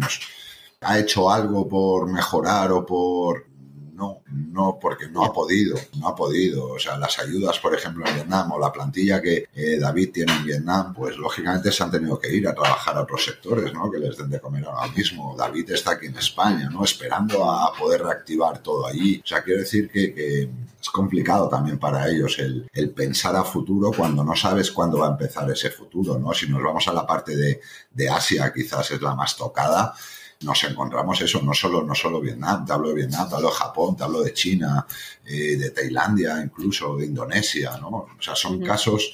ha 0.82 1.00
hecho 1.00 1.30
algo 1.30 1.68
por 1.68 2.12
mejorar 2.12 2.72
o 2.72 2.86
por 2.86 3.48
no, 3.96 4.24
no, 4.28 4.78
porque 4.80 5.08
no 5.08 5.24
ha 5.24 5.32
podido, 5.32 5.78
no 6.00 6.10
ha 6.10 6.16
podido. 6.16 6.68
O 6.74 6.80
sea, 6.80 6.98
las 6.98 7.18
ayudas, 7.20 7.58
por 7.60 7.74
ejemplo, 7.74 8.06
en 8.06 8.16
Vietnam 8.16 8.52
o 8.52 8.60
la 8.60 8.72
plantilla 8.72 9.22
que 9.22 9.48
eh, 9.54 9.80
David 9.80 10.12
tiene 10.12 10.34
en 10.34 10.44
Vietnam, 10.44 10.94
pues 10.94 11.18
lógicamente 11.18 11.72
se 11.72 11.82
han 11.82 11.92
tenido 11.92 12.20
que 12.20 12.34
ir 12.34 12.46
a 12.48 12.54
trabajar 12.54 12.98
a 12.98 13.02
otros 13.02 13.24
sectores, 13.24 13.74
¿no? 13.74 13.90
Que 13.90 14.00
les 14.00 14.18
den 14.18 14.30
de 14.30 14.42
comer 14.42 14.66
ahora 14.66 14.92
mismo. 14.92 15.34
David 15.38 15.72
está 15.72 15.92
aquí 15.92 16.08
en 16.08 16.18
España, 16.18 16.70
¿no? 16.70 16.84
Esperando 16.84 17.50
a 17.50 17.74
poder 17.74 18.04
reactivar 18.04 18.62
todo 18.62 18.86
allí. 18.86 19.22
O 19.24 19.28
sea, 19.28 19.42
quiero 19.42 19.62
decir 19.62 19.90
que, 19.90 20.50
es 20.82 20.90
complicado 20.92 21.50
también 21.50 21.80
para 21.80 22.08
ellos 22.08 22.38
el, 22.38 22.70
el, 22.72 22.92
pensar 22.92 23.36
a 23.36 23.44
futuro 23.44 23.92
cuando 23.92 24.24
no 24.24 24.36
sabes 24.36 24.70
cuándo 24.72 25.00
va 25.00 25.08
a 25.08 25.12
empezar 25.12 25.50
ese 25.50 25.72
futuro, 25.72 26.20
¿no? 26.20 26.32
Si 26.34 26.48
nos 26.48 26.62
vamos 26.62 26.88
a 26.88 26.94
la 26.94 27.08
parte 27.08 27.36
de, 27.36 27.62
de 27.92 28.10
Asia, 28.10 28.52
quizás 28.54 28.92
es 28.92 29.02
la 29.02 29.16
más 29.16 29.36
tocada 29.36 29.96
nos 30.42 30.64
encontramos 30.64 31.22
eso, 31.22 31.42
no 31.42 31.54
solo, 31.54 31.84
no 31.84 31.96
solo 31.96 32.20
Vietnam, 32.20 32.66
te 32.66 32.74
hablo 32.74 32.90
de 32.90 32.96
Vietnam, 32.96 33.30
te 33.30 33.36
hablo 33.36 33.50
de 33.50 33.56
Japón, 33.56 33.96
te 33.96 34.04
hablo 34.04 34.22
de 34.22 34.34
China, 34.34 34.86
eh, 35.26 35.58
de 35.58 35.72
Tailandia, 35.72 36.42
incluso 36.44 36.98
de 36.98 37.06
Indonesia, 37.06 37.78
¿no? 37.80 37.88
O 37.88 38.22
sea, 38.22 38.36
son 38.36 38.62
casos 38.62 39.14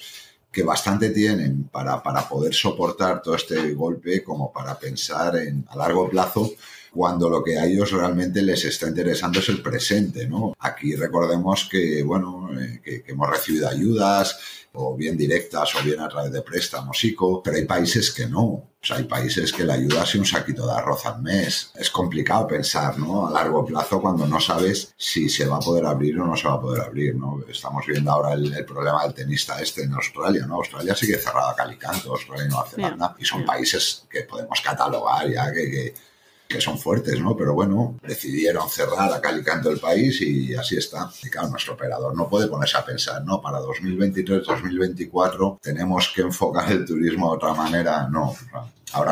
que 0.52 0.64
bastante 0.64 1.12
tienen 1.12 1.70
para, 1.72 2.04
para 2.04 2.28
poder 2.28 2.54
soportar 2.54 3.22
todo 3.22 3.36
este 3.36 3.74
golpe 3.74 4.24
como 4.24 4.52
para 4.52 4.78
pensar 4.78 5.38
en 5.38 5.66
a 5.70 5.78
largo 5.78 6.10
plazo 6.10 6.52
cuando 6.92 7.30
lo 7.30 7.42
que 7.42 7.58
a 7.58 7.66
ellos 7.66 7.92
realmente 7.92 8.42
les 8.42 8.66
está 8.66 8.88
interesando 8.88 9.40
es 9.40 9.48
el 9.50 9.62
presente, 9.62 10.28
¿no? 10.28 10.54
Aquí 10.60 10.96
recordemos 10.96 11.68
que, 11.72 12.04
bueno, 12.04 12.50
eh, 12.60 12.82
que, 12.84 13.04
hemos 13.08 13.30
recibido 13.30 13.70
ayudas, 13.70 14.38
o 14.74 14.96
bien 14.96 15.18
directas 15.18 15.76
o 15.76 15.84
bien 15.84 16.00
a 16.00 16.08
través 16.08 16.32
de 16.32 16.42
préstamos 16.42 17.04
ICO, 17.04 17.42
pero 17.44 17.58
hay 17.58 17.66
países 17.66 18.12
que 18.12 18.28
no. 18.28 18.42
O 18.44 18.84
sea, 18.84 18.98
hay 18.98 19.04
países 19.04 19.52
que 19.54 19.64
la 19.64 19.74
ayuda 19.76 20.04
es 20.04 20.16
un 20.16 20.26
saquito 20.26 20.66
de 20.66 20.74
arroz 20.74 21.06
al 21.06 21.22
mes. 21.22 21.72
Es 21.76 21.90
complicado 21.90 22.48
pensar, 22.48 22.98
¿no? 22.98 23.28
A 23.28 23.32
largo 23.32 23.66
plazo 23.66 24.02
cuando 24.02 24.26
no 24.26 24.40
sabes 24.40 24.94
si 24.98 25.30
se 25.30 25.46
va 25.46 25.58
a 25.58 25.60
poder 25.60 25.86
abrir 25.86 26.20
o 26.20 26.26
no 26.26 26.36
se 26.36 26.48
va 26.48 26.56
a 26.56 26.62
poder 26.62 26.82
abrir, 26.82 27.16
¿no? 27.16 27.40
Estamos 27.48 27.86
viendo 27.86 28.12
ahora 28.12 28.34
el, 28.34 28.66
problema 28.66 29.04
del 29.04 29.14
tenista 29.14 29.62
este 29.62 29.84
en 29.84 29.94
Australia, 29.94 30.46
¿no? 30.48 30.56
Australia 30.56 30.96
sigue 30.96 31.18
cerrada 31.18 31.52
a 31.52 31.56
calicanto, 31.56 32.12
Australia 32.12 32.46
y 32.46 32.50
Nueva 32.50 32.68
Zelanda, 32.68 33.16
y 33.20 33.26
son 33.26 33.46
países 33.46 34.06
que 34.10 34.22
podemos 34.22 34.60
catalogar 34.62 35.30
ya 35.30 35.52
que 35.52 35.70
que 35.70 35.94
son 36.60 36.78
fuertes, 36.78 37.20
¿no? 37.22 37.38
Pero 37.38 37.54
bueno, 37.54 37.96
decidieron 38.06 38.70
cerrar 38.70 39.14
a 39.14 39.22
cal 39.22 39.40
y 39.40 39.44
canto 39.44 39.70
el 39.70 39.80
país 39.80 40.22
y 40.22 40.56
así 40.56 40.78
está. 40.78 41.10
Y 41.24 41.30
claro, 41.30 41.50
nuestro 41.50 41.76
operador 41.76 42.16
no 42.16 42.28
puede 42.28 42.48
ponerse 42.48 42.78
a 42.78 42.84
pensar, 42.84 43.24
¿no? 43.24 43.42
Para 43.42 43.60
2023, 43.60 44.46
2024 44.46 45.60
tenemos 45.62 46.12
que 46.14 46.22
enfocar 46.22 46.72
el 46.72 46.86
turismo 46.86 47.30
de 47.30 47.36
otra 47.38 47.54
manera. 47.54 48.08
No, 48.10 48.36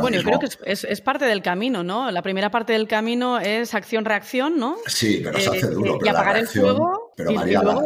bueno, 0.01 0.17
yo 0.17 0.23
creo 0.23 0.39
que 0.39 0.47
es, 0.65 1.01
parte 1.01 1.25
del 1.25 1.41
camino, 1.41 1.83
¿no? 1.83 2.11
La 2.11 2.21
primera 2.21 2.51
parte 2.51 2.73
del 2.73 2.87
camino 2.87 3.39
es 3.39 3.73
acción-reacción, 3.73 4.57
¿no? 4.57 4.77
Sí, 4.87 5.21
pero 5.23 5.39
se 5.39 5.49
hace 5.49 5.67
eh, 5.67 5.69
duro. 5.69 5.99
y 6.03 6.07
apagar 6.09 6.37
el 6.37 6.47
fuego 6.47 6.98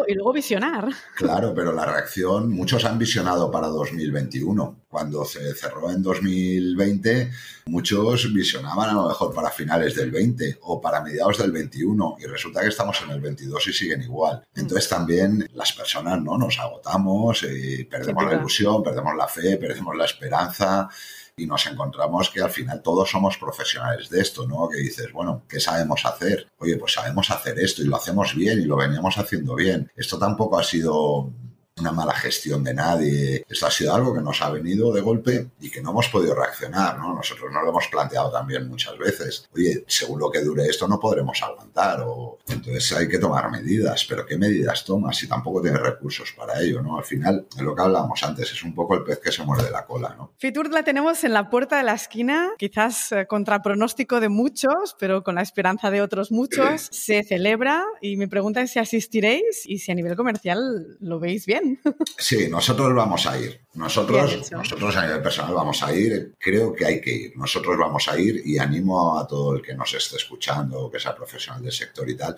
y, 0.08 0.14
luego, 0.14 0.34
visionar. 0.34 0.90
Claro, 1.16 1.54
pero 1.56 1.74
la 1.74 1.86
reacción, 1.86 2.52
muchos 2.52 2.86
han 2.86 3.00
visionado 3.00 3.50
para 3.50 3.68
2021. 3.68 4.84
Cuando 4.88 5.26
se 5.26 5.56
cerró 5.56 5.90
en 5.90 6.04
2020, 6.04 7.32
muchos 7.66 8.32
visionaban 8.32 8.92
a 8.92 8.94
lo 8.94 9.08
mejor 9.08 9.34
para 9.34 9.50
finales 9.50 9.96
del 9.96 10.12
20 10.12 10.60
o 10.62 10.80
para 10.80 11.02
mediados 11.02 11.40
del 11.40 11.52
21 11.52 12.18
y 12.20 12.26
resulta 12.26 12.62
que 12.62 12.68
estamos 12.68 13.02
en 13.04 13.12
el 13.12 13.22
22 13.22 13.68
y 13.68 13.74
siguen 13.74 14.04
igual. 14.04 14.44
Mm. 14.54 14.60
Entonces 14.60 14.90
también 14.90 15.50
las 15.54 15.74
personas, 15.74 16.22
¿no? 16.22 16.38
Nos 16.38 16.60
agotamos, 16.60 17.44
y 17.44 17.82
eh, 17.82 17.88
perdemos 17.90 18.26
la 18.26 18.36
ilusión, 18.36 18.84
perdemos 18.84 19.16
la 19.18 19.28
fe, 19.28 19.58
perdemos 19.58 19.96
la 19.96 20.06
esperanza 20.06 20.90
y 21.36 21.48
nos 21.48 21.66
encontramos 21.66 22.30
que 22.30 22.42
al 22.42 22.52
final 22.52 22.82
todos 22.82 23.10
somos 23.10 23.38
profesionales 23.38 24.10
de 24.10 24.22
esto, 24.22 24.46
¿no? 24.48 24.70
Que 24.70 24.80
dices, 24.80 25.12
bueno, 25.12 25.44
¿qué 25.50 25.60
sabemos 25.60 26.06
hacer? 26.06 26.48
Oye, 26.60 26.78
pues 26.78 26.94
sabemos 26.94 27.32
hacer 27.32 27.60
esto 27.60 27.82
y 27.82 27.86
lo 27.86 27.96
hacemos 27.96 28.36
bien 28.36 28.60
y 28.60 28.66
lo 28.66 28.78
veníamos 28.78 29.18
haciendo 29.18 29.56
bien. 29.56 29.92
Esto 29.96 30.20
tampoco 30.20 30.60
ha 30.60 30.64
sido 30.64 31.32
una 31.80 31.92
mala 31.92 32.14
gestión 32.14 32.64
de 32.64 32.74
nadie. 32.74 33.46
Esto 33.50 33.68
ha 33.68 33.72
sido 33.72 33.94
algo 33.94 34.14
que 34.14 34.22
nos 34.22 34.42
ha 34.42 34.50
venido 34.50 34.94
de 34.94 35.02
golpe 35.02 35.48
y 35.60 35.70
que 35.70 35.82
no 35.82 35.92
hemos 35.92 36.10
podido 36.10 36.36
reaccionar, 36.36 36.98
¿no? 36.98 37.14
Nosotros 37.14 37.52
nos 37.52 37.64
lo 37.64 37.70
hemos 37.70 37.88
planteado 37.88 38.32
también 38.32 38.68
muchas 38.68 38.98
veces. 38.98 39.50
Oye, 39.54 39.84
según 39.88 40.20
lo 40.20 40.30
que 40.30 40.42
dure 40.42 40.66
esto 40.66 40.88
no 40.88 41.00
podremos 41.00 41.42
aguantar 41.42 42.02
o 42.06 42.40
entonces 42.48 42.92
hay 42.94 43.08
que 43.08 43.18
tomar 43.18 43.50
medidas, 43.52 44.06
pero 44.08 44.26
¿qué 44.26 44.38
medidas 44.38 44.86
tomas 44.86 45.18
si 45.18 45.28
tampoco 45.28 45.62
tienes 45.62 45.82
recursos 45.82 46.32
para 46.34 46.62
ello, 46.62 46.82
¿no? 46.82 46.98
Al 46.98 47.04
final, 47.04 47.48
es 47.56 47.62
lo 47.62 47.76
que 47.76 47.82
hablábamos 47.82 48.22
antes, 48.24 48.52
es 48.52 48.64
un 48.64 48.76
poco 48.76 48.96
el 48.96 49.04
pez 49.04 49.20
que 49.20 49.32
se 49.32 49.44
muerde 49.44 49.72
la 49.72 49.86
cola, 49.86 50.16
¿no? 50.18 50.34
Fitur 50.38 50.72
la 50.72 50.84
tenemos 50.84 51.24
en 51.24 51.34
la 51.34 51.50
puerta 51.50 51.78
de 51.78 51.84
la 51.84 51.94
esquina, 51.94 52.52
quizás 52.58 53.12
eh, 53.12 53.26
contra 53.28 53.62
pronóstico 53.62 54.20
de 54.20 54.30
muchos, 54.30 54.96
pero 55.00 55.24
con 55.24 55.36
la 55.36 55.42
esperanza 55.42 55.90
de 55.92 56.02
otros 56.02 56.32
muchos, 56.32 56.90
se 56.92 57.24
celebra 57.24 57.84
y 58.02 58.18
mi 58.18 58.28
pregunta 58.28 58.62
es 58.62 58.72
si 58.72 58.80
asistiréis 58.80 59.64
y 59.66 59.80
si 59.80 59.92
a 59.92 59.96
nivel 59.96 60.16
comercial 60.16 60.98
lo 61.00 61.20
veis 61.20 61.46
bien. 61.46 61.73
Sí, 62.18 62.48
nosotros 62.50 62.94
vamos 62.94 63.26
a 63.28 63.40
ir. 63.40 63.62
Nosotros, 63.74 64.52
nosotros 64.52 64.96
a 64.96 65.06
nivel 65.06 65.22
personal 65.22 65.54
vamos 65.54 65.82
a 65.84 65.94
ir. 65.94 66.34
Creo 66.40 66.74
que 66.74 66.86
hay 66.86 67.02
que 67.02 67.12
ir. 67.12 67.38
Nosotros 67.38 67.78
vamos 67.78 68.08
a 68.08 68.18
ir 68.18 68.42
y 68.46 68.58
animo 68.58 69.18
a 69.18 69.28
todo 69.28 69.56
el 69.56 69.62
que 69.62 69.74
nos 69.74 69.94
esté 69.94 70.18
escuchando, 70.18 70.90
que 70.90 71.00
sea 71.00 71.16
profesional 71.16 71.62
del 71.62 71.72
sector 71.72 72.10
y 72.10 72.16
tal, 72.16 72.36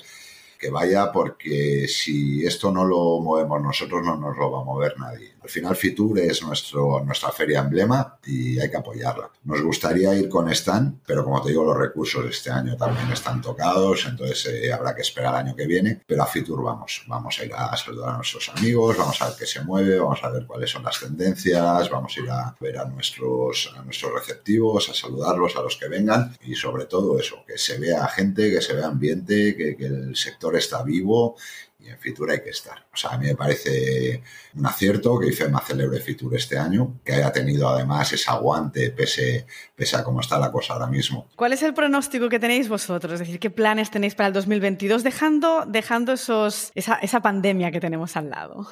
que 0.57 0.69
vaya 0.69 1.11
porque 1.11 1.87
si 1.87 2.45
esto 2.45 2.71
no 2.71 2.85
lo 2.85 3.19
movemos 3.19 3.61
nosotros 3.61 4.03
no 4.03 4.17
nos 4.17 4.37
lo 4.37 4.51
va 4.51 4.61
a 4.61 4.63
mover 4.63 4.97
nadie. 4.99 5.35
Al 5.41 5.49
final 5.49 5.75
Fitur 5.75 6.17
es 6.19 6.41
nuestro, 6.41 7.03
nuestra 7.05 7.31
feria 7.31 7.59
emblema 7.59 8.17
y 8.25 8.59
hay 8.59 8.69
que 8.69 8.77
apoyarla. 8.77 9.29
Nos 9.43 9.61
gustaría 9.61 10.13
ir 10.15 10.27
con 10.27 10.49
Stan, 10.49 10.99
pero 11.05 11.23
como 11.23 11.41
te 11.41 11.49
digo, 11.49 11.63
los 11.63 11.77
recursos 11.77 12.25
este 12.25 12.49
año 12.49 12.75
también 12.75 13.11
están 13.11 13.41
tocados, 13.41 14.05
entonces 14.07 14.45
eh, 14.47 14.73
habrá 14.73 14.95
que 14.95 15.01
esperar 15.01 15.35
el 15.35 15.47
año 15.47 15.55
que 15.55 15.67
viene, 15.67 16.01
pero 16.05 16.23
a 16.23 16.25
Fitur 16.25 16.63
vamos, 16.63 17.03
vamos 17.07 17.39
a 17.39 17.45
ir 17.45 17.53
a 17.53 17.75
saludar 17.77 18.09
a 18.09 18.17
nuestros 18.17 18.49
amigos, 18.49 18.97
vamos 18.97 19.21
a 19.21 19.27
ver 19.27 19.35
qué 19.37 19.45
se 19.45 19.63
mueve, 19.63 19.99
vamos 19.99 20.23
a 20.23 20.29
ver 20.29 20.45
cuáles 20.45 20.69
son 20.69 20.83
las 20.83 20.99
tendencias, 20.99 21.89
vamos 21.89 22.15
a 22.17 22.19
ir 22.19 22.29
a 22.29 22.55
ver 22.59 22.77
a 22.77 22.85
nuestros, 22.85 23.73
a 23.77 23.83
nuestros 23.83 24.13
receptivos, 24.13 24.89
a 24.89 24.93
saludarlos 24.93 25.55
a 25.55 25.61
los 25.61 25.77
que 25.77 25.87
vengan 25.87 26.35
y 26.41 26.55
sobre 26.55 26.85
todo 26.85 27.19
eso, 27.19 27.43
que 27.47 27.57
se 27.57 27.77
vea 27.77 28.07
gente, 28.07 28.51
que 28.51 28.61
se 28.61 28.73
vea 28.73 28.87
ambiente, 28.87 29.55
que, 29.55 29.75
que 29.75 29.85
el 29.85 30.15
sector 30.15 30.44
está 30.53 30.83
vivo 30.83 31.35
y 31.79 31.89
en 31.89 31.97
Fitur 31.99 32.31
hay 32.31 32.41
que 32.41 32.49
estar. 32.49 32.85
O 32.93 32.97
sea, 32.97 33.11
a 33.11 33.17
mí 33.17 33.27
me 33.27 33.35
parece 33.35 34.23
un 34.55 34.65
acierto 34.65 35.19
que 35.19 35.27
IFEMA 35.27 35.59
celebre 35.61 35.99
Fitur 35.99 36.35
este 36.35 36.57
año, 36.57 36.99
que 37.03 37.13
haya 37.13 37.31
tenido 37.31 37.69
además 37.69 38.11
ese 38.13 38.29
aguante 38.31 38.91
pese, 38.91 39.45
pese 39.75 39.97
a 39.97 40.03
cómo 40.03 40.21
está 40.21 40.39
la 40.39 40.51
cosa 40.51 40.73
ahora 40.73 40.87
mismo. 40.87 41.27
¿Cuál 41.35 41.53
es 41.53 41.61
el 41.63 41.73
pronóstico 41.73 42.29
que 42.29 42.39
tenéis 42.39 42.69
vosotros? 42.69 43.13
Es 43.13 43.19
decir, 43.19 43.39
¿qué 43.39 43.49
planes 43.49 43.91
tenéis 43.91 44.15
para 44.15 44.27
el 44.27 44.33
2022 44.33 45.03
dejando, 45.03 45.65
dejando 45.67 46.13
esos, 46.13 46.71
esa, 46.75 46.95
esa 46.95 47.21
pandemia 47.21 47.71
que 47.71 47.79
tenemos 47.79 48.15
al 48.15 48.29
lado? 48.29 48.67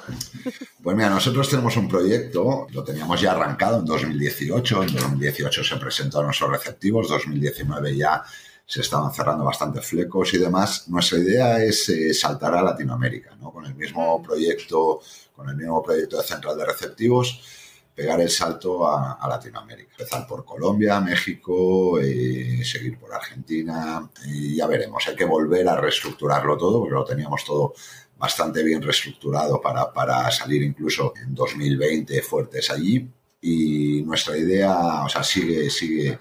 Pues 0.81 0.97
mira, 0.97 1.09
nosotros 1.09 1.49
tenemos 1.49 1.77
un 1.77 1.87
proyecto, 1.87 2.67
lo 2.71 2.83
teníamos 2.83 3.21
ya 3.21 3.31
arrancado 3.31 3.79
en 3.79 3.85
2018, 3.85 4.83
en 4.83 4.95
2018 4.95 5.63
se 5.63 5.77
presentó 5.77 6.19
a 6.19 6.23
nuestros 6.23 6.51
receptivos, 6.51 7.07
2019 7.07 7.95
ya 7.95 8.23
se 8.65 8.81
estaban 8.81 9.13
cerrando 9.13 9.45
bastantes 9.45 9.85
flecos 9.85 10.33
y 10.33 10.37
demás. 10.37 10.87
Nuestra 10.87 11.19
idea 11.19 11.63
es 11.63 11.89
eh, 11.89 12.13
saltar 12.13 12.55
a 12.55 12.61
Latinoamérica, 12.61 13.35
¿no? 13.35 13.51
Con 13.51 13.65
el 13.65 13.75
mismo 13.75 14.21
proyecto, 14.21 15.01
con 15.35 15.49
el 15.49 15.55
mismo 15.55 15.81
proyecto 15.83 16.17
de 16.17 16.23
central 16.23 16.57
de 16.57 16.65
receptivos, 16.65 17.41
pegar 17.93 18.19
el 18.21 18.29
salto 18.29 18.87
a, 18.87 19.13
a 19.13 19.27
Latinoamérica. 19.27 19.91
Empezar 19.91 20.25
por 20.25 20.45
Colombia, 20.45 20.99
México, 20.99 21.99
eh, 21.99 22.63
seguir 22.63 22.97
por 22.97 23.13
Argentina 23.13 24.09
y 24.25 24.55
ya 24.55 24.67
veremos. 24.67 25.07
Hay 25.07 25.15
que 25.15 25.25
volver 25.25 25.67
a 25.67 25.79
reestructurarlo 25.79 26.57
todo, 26.57 26.79
porque 26.79 26.95
lo 26.95 27.05
teníamos 27.05 27.43
todo 27.45 27.73
bastante 28.17 28.63
bien 28.63 28.81
reestructurado 28.81 29.59
para, 29.61 29.91
para 29.91 30.31
salir 30.31 30.63
incluso 30.63 31.13
en 31.21 31.35
2020 31.35 32.21
fuertes 32.21 32.71
allí. 32.71 33.07
Y 33.41 34.01
nuestra 34.03 34.37
idea, 34.37 35.03
o 35.03 35.09
sea, 35.09 35.21
sigue, 35.21 35.69
sigue 35.69 36.17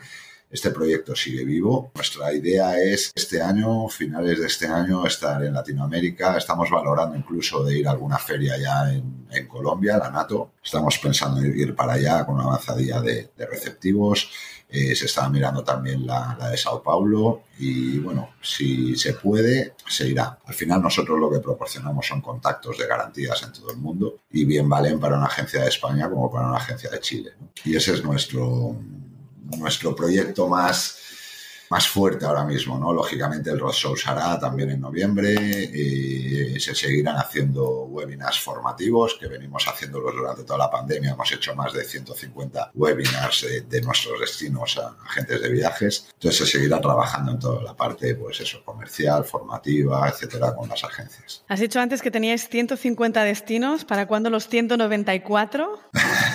este 0.52 0.70
proyecto 0.70 1.16
sigue 1.16 1.44
vivo. 1.44 1.90
Nuestra 1.94 2.32
idea 2.32 2.78
es 2.78 3.10
este 3.14 3.40
año, 3.40 3.88
finales 3.88 4.38
de 4.38 4.46
este 4.46 4.66
año, 4.66 5.06
estar 5.06 5.42
en 5.42 5.54
Latinoamérica. 5.54 6.36
Estamos 6.36 6.70
valorando 6.70 7.16
incluso 7.16 7.64
de 7.64 7.78
ir 7.78 7.88
a 7.88 7.92
alguna 7.92 8.18
feria 8.18 8.58
ya 8.58 8.92
en, 8.92 9.26
en 9.30 9.48
Colombia, 9.48 9.96
la 9.96 10.10
NATO. 10.10 10.52
Estamos 10.62 10.98
pensando 10.98 11.40
en 11.40 11.58
ir 11.58 11.74
para 11.74 11.94
allá 11.94 12.26
con 12.26 12.34
una 12.34 12.44
avanzadilla 12.44 13.00
de, 13.00 13.30
de 13.34 13.46
receptivos. 13.46 14.30
Eh, 14.68 14.94
se 14.94 15.04
está 15.04 15.28
mirando 15.28 15.62
también 15.62 16.06
la, 16.06 16.34
la, 16.38 16.48
de 16.48 16.56
Sao 16.56 16.82
Paulo 16.82 17.42
y 17.58 17.98
bueno, 17.98 18.30
si 18.40 18.96
se 18.96 19.12
puede, 19.12 19.74
se 19.86 20.08
irá. 20.08 20.38
Al 20.46 20.54
final 20.54 20.80
nosotros 20.80 21.20
lo 21.20 21.30
que 21.30 21.40
proporcionamos 21.40 22.06
son 22.06 22.22
contactos 22.22 22.78
de 22.78 22.86
garantías 22.86 23.42
en 23.42 23.52
todo 23.52 23.70
el 23.70 23.76
mundo 23.76 24.20
y 24.30 24.46
bien 24.46 24.70
valen 24.70 24.98
para 24.98 25.18
una 25.18 25.26
agencia 25.26 25.60
de 25.60 25.68
España 25.68 26.08
como 26.08 26.30
para 26.30 26.48
una 26.48 26.56
agencia 26.56 26.88
de 26.88 27.00
Chile. 27.00 27.32
¿no? 27.38 27.50
Y 27.66 27.76
ese 27.76 27.92
es 27.92 28.02
nuestro, 28.02 28.74
nuestro 29.58 29.94
proyecto 29.94 30.48
más, 30.48 30.98
más 31.70 31.88
fuerte 31.88 32.26
ahora 32.26 32.44
mismo, 32.44 32.78
¿no? 32.78 32.92
Lógicamente 32.92 33.50
el 33.50 33.58
Roadshow 33.58 33.96
se 33.96 34.10
hará 34.10 34.38
también 34.38 34.70
en 34.70 34.80
noviembre 34.80 35.32
y 35.34 36.60
se 36.60 36.74
seguirán 36.74 37.16
haciendo 37.16 37.84
webinars 37.84 38.38
formativos 38.40 39.16
que 39.18 39.26
venimos 39.26 39.66
haciéndolos 39.66 40.14
durante 40.14 40.44
toda 40.44 40.58
la 40.58 40.70
pandemia. 40.70 41.12
Hemos 41.12 41.32
hecho 41.32 41.54
más 41.54 41.72
de 41.72 41.84
150 41.84 42.72
webinars 42.74 43.42
de, 43.42 43.62
de 43.62 43.80
nuestros 43.80 44.20
destinos 44.20 44.78
a 44.78 44.94
agentes 45.06 45.40
de 45.40 45.48
viajes. 45.48 46.08
Entonces 46.12 46.46
se 46.46 46.58
seguirá 46.58 46.80
trabajando 46.80 47.32
en 47.32 47.38
toda 47.38 47.62
la 47.62 47.74
parte, 47.74 48.14
pues 48.14 48.40
eso, 48.40 48.62
comercial, 48.64 49.24
formativa, 49.24 50.08
etcétera, 50.08 50.54
con 50.54 50.68
las 50.68 50.84
agencias. 50.84 51.42
Has 51.48 51.60
dicho 51.60 51.80
antes 51.80 52.02
que 52.02 52.10
teníais 52.10 52.48
150 52.48 53.24
destinos. 53.24 53.84
¿Para 53.84 54.06
cuándo 54.06 54.30
los 54.30 54.46
194? 54.48 55.80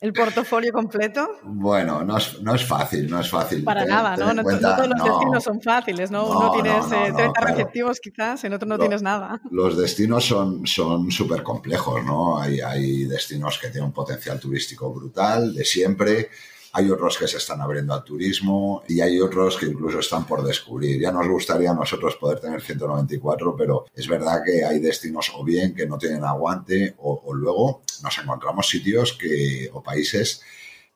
¿El 0.00 0.12
portafolio 0.12 0.72
completo? 0.72 1.38
Bueno, 1.44 2.04
no 2.04 2.18
es, 2.18 2.40
no 2.42 2.54
es 2.54 2.64
fácil, 2.64 3.08
no 3.08 3.20
es 3.20 3.28
fácil. 3.28 3.64
Para 3.64 3.82
ten, 3.82 3.90
nada, 3.90 4.16
ten 4.16 4.26
¿no? 4.26 4.34
No, 4.34 4.42
cuenta, 4.42 4.70
no, 4.70 4.76
todos 4.76 4.88
los 4.88 4.98
no, 4.98 5.04
destinos 5.04 5.44
son 5.44 5.60
fáciles, 5.60 6.10
¿no? 6.10 6.26
Uno 6.26 6.52
tienes 6.52 6.86
eh, 6.92 7.12
30 7.14 7.40
receptivos 7.40 8.00
quizás, 8.00 8.44
en 8.44 8.52
otro 8.52 8.68
no 8.68 8.76
lo, 8.76 8.80
tienes 8.80 9.02
nada. 9.02 9.40
Los 9.50 9.76
destinos 9.76 10.24
son 10.24 10.66
súper 10.66 11.38
son 11.38 11.42
complejos, 11.42 12.04
¿no? 12.04 12.40
Hay, 12.40 12.60
hay 12.60 13.04
destinos 13.04 13.58
que 13.58 13.68
tienen 13.68 13.84
un 13.84 13.92
potencial 13.92 14.38
turístico 14.38 14.92
brutal, 14.92 15.54
de 15.54 15.64
siempre, 15.64 16.30
hay 16.72 16.90
otros 16.90 17.18
que 17.18 17.28
se 17.28 17.36
están 17.36 17.60
abriendo 17.60 17.92
al 17.92 18.02
turismo 18.02 18.82
y 18.88 19.00
hay 19.00 19.20
otros 19.20 19.58
que 19.58 19.66
incluso 19.66 19.98
están 19.98 20.26
por 20.26 20.42
descubrir. 20.42 21.00
Ya 21.00 21.12
nos 21.12 21.28
gustaría 21.28 21.70
a 21.70 21.74
nosotros 21.74 22.16
poder 22.16 22.40
tener 22.40 22.62
194, 22.62 23.54
pero 23.56 23.84
es 23.94 24.08
verdad 24.08 24.42
que 24.44 24.64
hay 24.64 24.80
destinos 24.80 25.30
o 25.36 25.44
bien 25.44 25.74
que 25.74 25.86
no 25.86 25.98
tienen 25.98 26.24
aguante 26.24 26.94
o, 26.98 27.22
o 27.26 27.34
luego 27.34 27.82
nos 28.02 28.18
encontramos 28.18 28.68
sitios 28.68 29.12
que, 29.12 29.70
o 29.72 29.82
países 29.82 30.42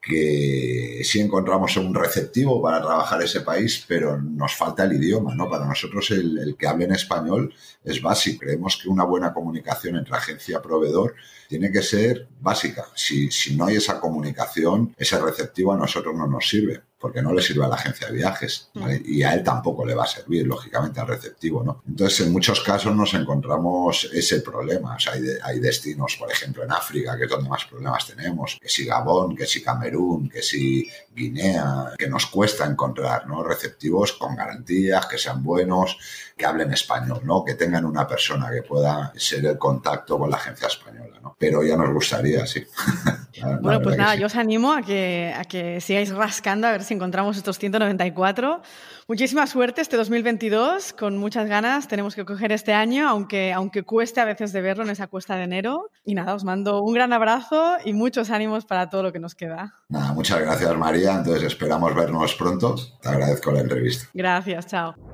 que 0.06 1.00
sí 1.02 1.20
encontramos 1.20 1.76
un 1.76 1.92
receptivo 1.92 2.62
para 2.62 2.80
trabajar 2.80 3.20
ese 3.22 3.40
país, 3.40 3.84
pero 3.88 4.20
nos 4.20 4.54
falta 4.54 4.84
el 4.84 4.92
idioma, 4.92 5.34
¿no? 5.34 5.50
Para 5.50 5.66
nosotros 5.66 6.10
el, 6.12 6.38
el 6.38 6.56
que 6.56 6.68
hable 6.68 6.84
en 6.84 6.92
español 6.92 7.52
es 7.82 8.00
básico. 8.00 8.40
Creemos 8.44 8.78
que 8.80 8.88
una 8.88 9.04
buena 9.04 9.34
comunicación 9.34 9.96
entre 9.96 10.14
agencia 10.14 10.58
y 10.58 10.62
proveedor 10.62 11.14
tiene 11.48 11.72
que 11.72 11.82
ser 11.82 12.28
básica. 12.40 12.86
Si, 12.94 13.30
si 13.32 13.56
no 13.56 13.66
hay 13.66 13.76
esa 13.76 13.98
comunicación, 13.98 14.94
ese 14.96 15.18
receptivo 15.20 15.72
a 15.72 15.76
nosotros 15.76 16.14
no 16.14 16.28
nos 16.28 16.48
sirve 16.48 16.82
porque 16.98 17.20
no 17.20 17.32
le 17.32 17.42
sirve 17.42 17.64
a 17.64 17.68
la 17.68 17.74
agencia 17.74 18.06
de 18.06 18.14
viajes 18.14 18.70
¿vale? 18.74 19.02
y 19.04 19.22
a 19.22 19.34
él 19.34 19.42
tampoco 19.42 19.84
le 19.84 19.94
va 19.94 20.04
a 20.04 20.06
servir, 20.06 20.46
lógicamente, 20.46 20.98
al 20.98 21.06
receptivo, 21.06 21.62
¿no? 21.62 21.82
Entonces, 21.86 22.26
en 22.26 22.32
muchos 22.32 22.60
casos 22.62 22.94
nos 22.96 23.12
encontramos 23.14 24.08
ese 24.12 24.40
problema. 24.40 24.96
O 24.96 24.98
sea, 24.98 25.12
hay, 25.12 25.20
de, 25.20 25.38
hay, 25.42 25.60
destinos, 25.60 26.16
por 26.18 26.30
ejemplo, 26.30 26.64
en 26.64 26.72
África, 26.72 27.16
que 27.16 27.24
es 27.24 27.30
donde 27.30 27.48
más 27.48 27.64
problemas 27.66 28.06
tenemos, 28.06 28.58
que 28.60 28.68
si 28.68 28.86
Gabón, 28.86 29.36
que 29.36 29.46
si 29.46 29.62
Camerún, 29.62 30.28
que 30.28 30.42
si 30.42 30.88
Guinea, 31.14 31.92
que 31.98 32.08
nos 32.08 32.26
cuesta 32.26 32.64
encontrar, 32.64 33.26
¿no? 33.26 33.42
Receptivos 33.42 34.12
con 34.14 34.34
garantías, 34.34 35.06
que 35.06 35.18
sean 35.18 35.42
buenos, 35.42 35.98
que 36.36 36.44
hablen 36.44 36.70
español, 36.72 37.20
¿no? 37.24 37.44
Que 37.44 37.54
tengan 37.54 37.86
una 37.86 38.06
persona 38.06 38.50
que 38.50 38.62
pueda 38.62 39.12
ser 39.16 39.46
el 39.46 39.56
contacto 39.56 40.18
con 40.18 40.30
la 40.30 40.36
agencia 40.36 40.68
española, 40.68 41.18
¿no? 41.22 41.34
Pero 41.38 41.62
ya 41.62 41.76
nos 41.76 41.90
gustaría, 41.92 42.46
sí. 42.46 42.62
la, 43.40 43.56
bueno, 43.56 43.78
la 43.78 43.82
pues 43.82 43.96
nada, 43.96 44.12
sí. 44.12 44.20
yo 44.20 44.26
os 44.26 44.36
animo 44.36 44.72
a 44.72 44.82
que, 44.82 45.34
a 45.34 45.44
que 45.44 45.80
sigáis 45.80 46.10
rascando 46.10 46.66
a 46.66 46.72
ver 46.72 46.84
si 46.84 46.92
encontramos 46.92 47.38
estos 47.38 47.58
194. 47.58 48.60
Muchísima 49.08 49.46
suerte 49.46 49.80
este 49.80 49.96
2022, 49.96 50.92
con 50.92 51.16
muchas 51.16 51.48
ganas 51.48 51.88
tenemos 51.88 52.14
que 52.14 52.26
coger 52.26 52.52
este 52.52 52.74
año, 52.74 53.08
aunque, 53.08 53.52
aunque 53.54 53.82
cueste 53.84 54.20
a 54.20 54.26
veces 54.26 54.52
de 54.52 54.60
verlo 54.60 54.84
en 54.84 54.90
esa 54.90 55.06
cuesta 55.06 55.36
de 55.36 55.44
enero. 55.44 55.90
Y 56.04 56.14
nada, 56.14 56.34
os 56.34 56.44
mando 56.44 56.82
un 56.82 56.92
gran 56.92 57.14
abrazo 57.14 57.76
y 57.84 57.94
muchos 57.94 58.30
ánimos 58.30 58.66
para 58.66 58.90
todo 58.90 59.02
lo 59.02 59.12
que 59.12 59.20
nos 59.20 59.34
queda. 59.34 59.74
Nada, 59.88 60.12
muchas 60.12 60.40
gracias 60.40 60.76
María, 60.76 61.14
entonces 61.14 61.44
esperamos 61.44 61.94
vernos 61.94 62.34
pronto. 62.34 62.74
Te 63.00 63.08
agradezco 63.08 63.52
la 63.52 63.60
entrevista. 63.60 64.06
Gracias, 64.12 64.66
chao. 64.66 65.05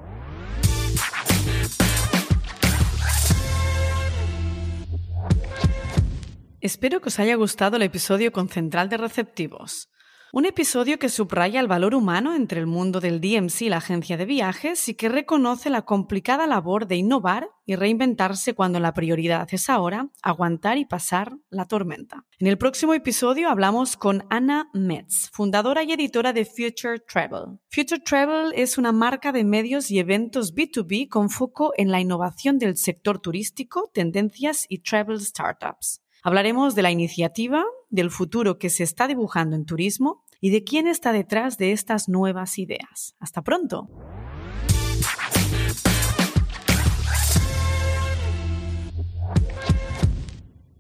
Espero 6.63 7.01
que 7.01 7.09
os 7.09 7.19
haya 7.19 7.35
gustado 7.35 7.75
el 7.77 7.83
episodio 7.83 8.31
con 8.31 8.49
Central 8.49 8.89
de 8.89 8.97
Receptivos. 8.97 9.91
Un 10.33 10.47
episodio 10.47 10.97
que 11.01 11.09
subraya 11.09 11.59
el 11.59 11.67
valor 11.67 11.93
humano 11.93 12.37
entre 12.37 12.61
el 12.61 12.69
mundo 12.69 13.01
del 13.01 13.21
DMC 13.21 13.63
y 13.63 13.69
la 13.69 13.79
agencia 13.79 14.17
de 14.17 14.27
viajes 14.27 14.89
y 14.89 14.95
que 14.95 15.09
reconoce 15.09 15.71
la 15.71 15.83
complicada 15.83 16.47
labor 16.47 16.87
de 16.87 16.95
innovar 16.95 17.49
y 17.67 17.75
reinventarse 17.75 18.55
cuando 18.55 18.79
la 18.79 18.95
prioridad 18.95 19.49
es 19.51 19.69
ahora 19.69 20.11
aguantar 20.23 20.79
y 20.79 20.85
pasar 20.85 21.37
la 21.51 21.65
tormenta. 21.65 22.27
En 22.39 22.47
el 22.47 22.59
próximo 22.59 22.95
episodio 22.95 23.51
hablamos 23.51 23.97
con 23.97 24.25
Anna 24.31 24.71
Metz, 24.73 25.31
fundadora 25.33 25.83
y 25.83 25.91
editora 25.91 26.33
de 26.33 26.45
Future 26.45 27.01
Travel. 27.01 27.59
Future 27.71 28.01
Travel 28.01 28.53
es 28.55 28.79
una 28.79 28.93
marca 28.93 29.33
de 29.33 29.43
medios 29.43 29.91
y 29.91 29.99
eventos 29.99 30.55
B2B 30.55 31.09
con 31.09 31.29
foco 31.29 31.73
en 31.77 31.91
la 31.91 32.01
innovación 32.01 32.61
del 32.61 32.77
sector 32.77 33.19
turístico, 33.19 33.91
tendencias 33.93 34.65
y 34.69 34.79
travel 34.79 35.21
startups. 35.21 36.02
Hablaremos 36.23 36.77
de 36.77 36.83
la 36.83 36.93
iniciativa, 36.93 37.65
del 37.91 38.11
futuro 38.11 38.59
que 38.59 38.71
se 38.71 38.85
está 38.85 39.09
dibujando 39.09 39.57
en 39.57 39.67
turismo 39.67 40.23
y 40.41 40.51
de 40.51 40.63
quién 40.63 40.87
está 40.87 41.13
detrás 41.13 41.59
de 41.59 41.73
estas 41.73 42.09
nuevas 42.09 42.59
ideas. 42.59 43.17
Hasta 43.19 43.43
pronto. 43.43 43.89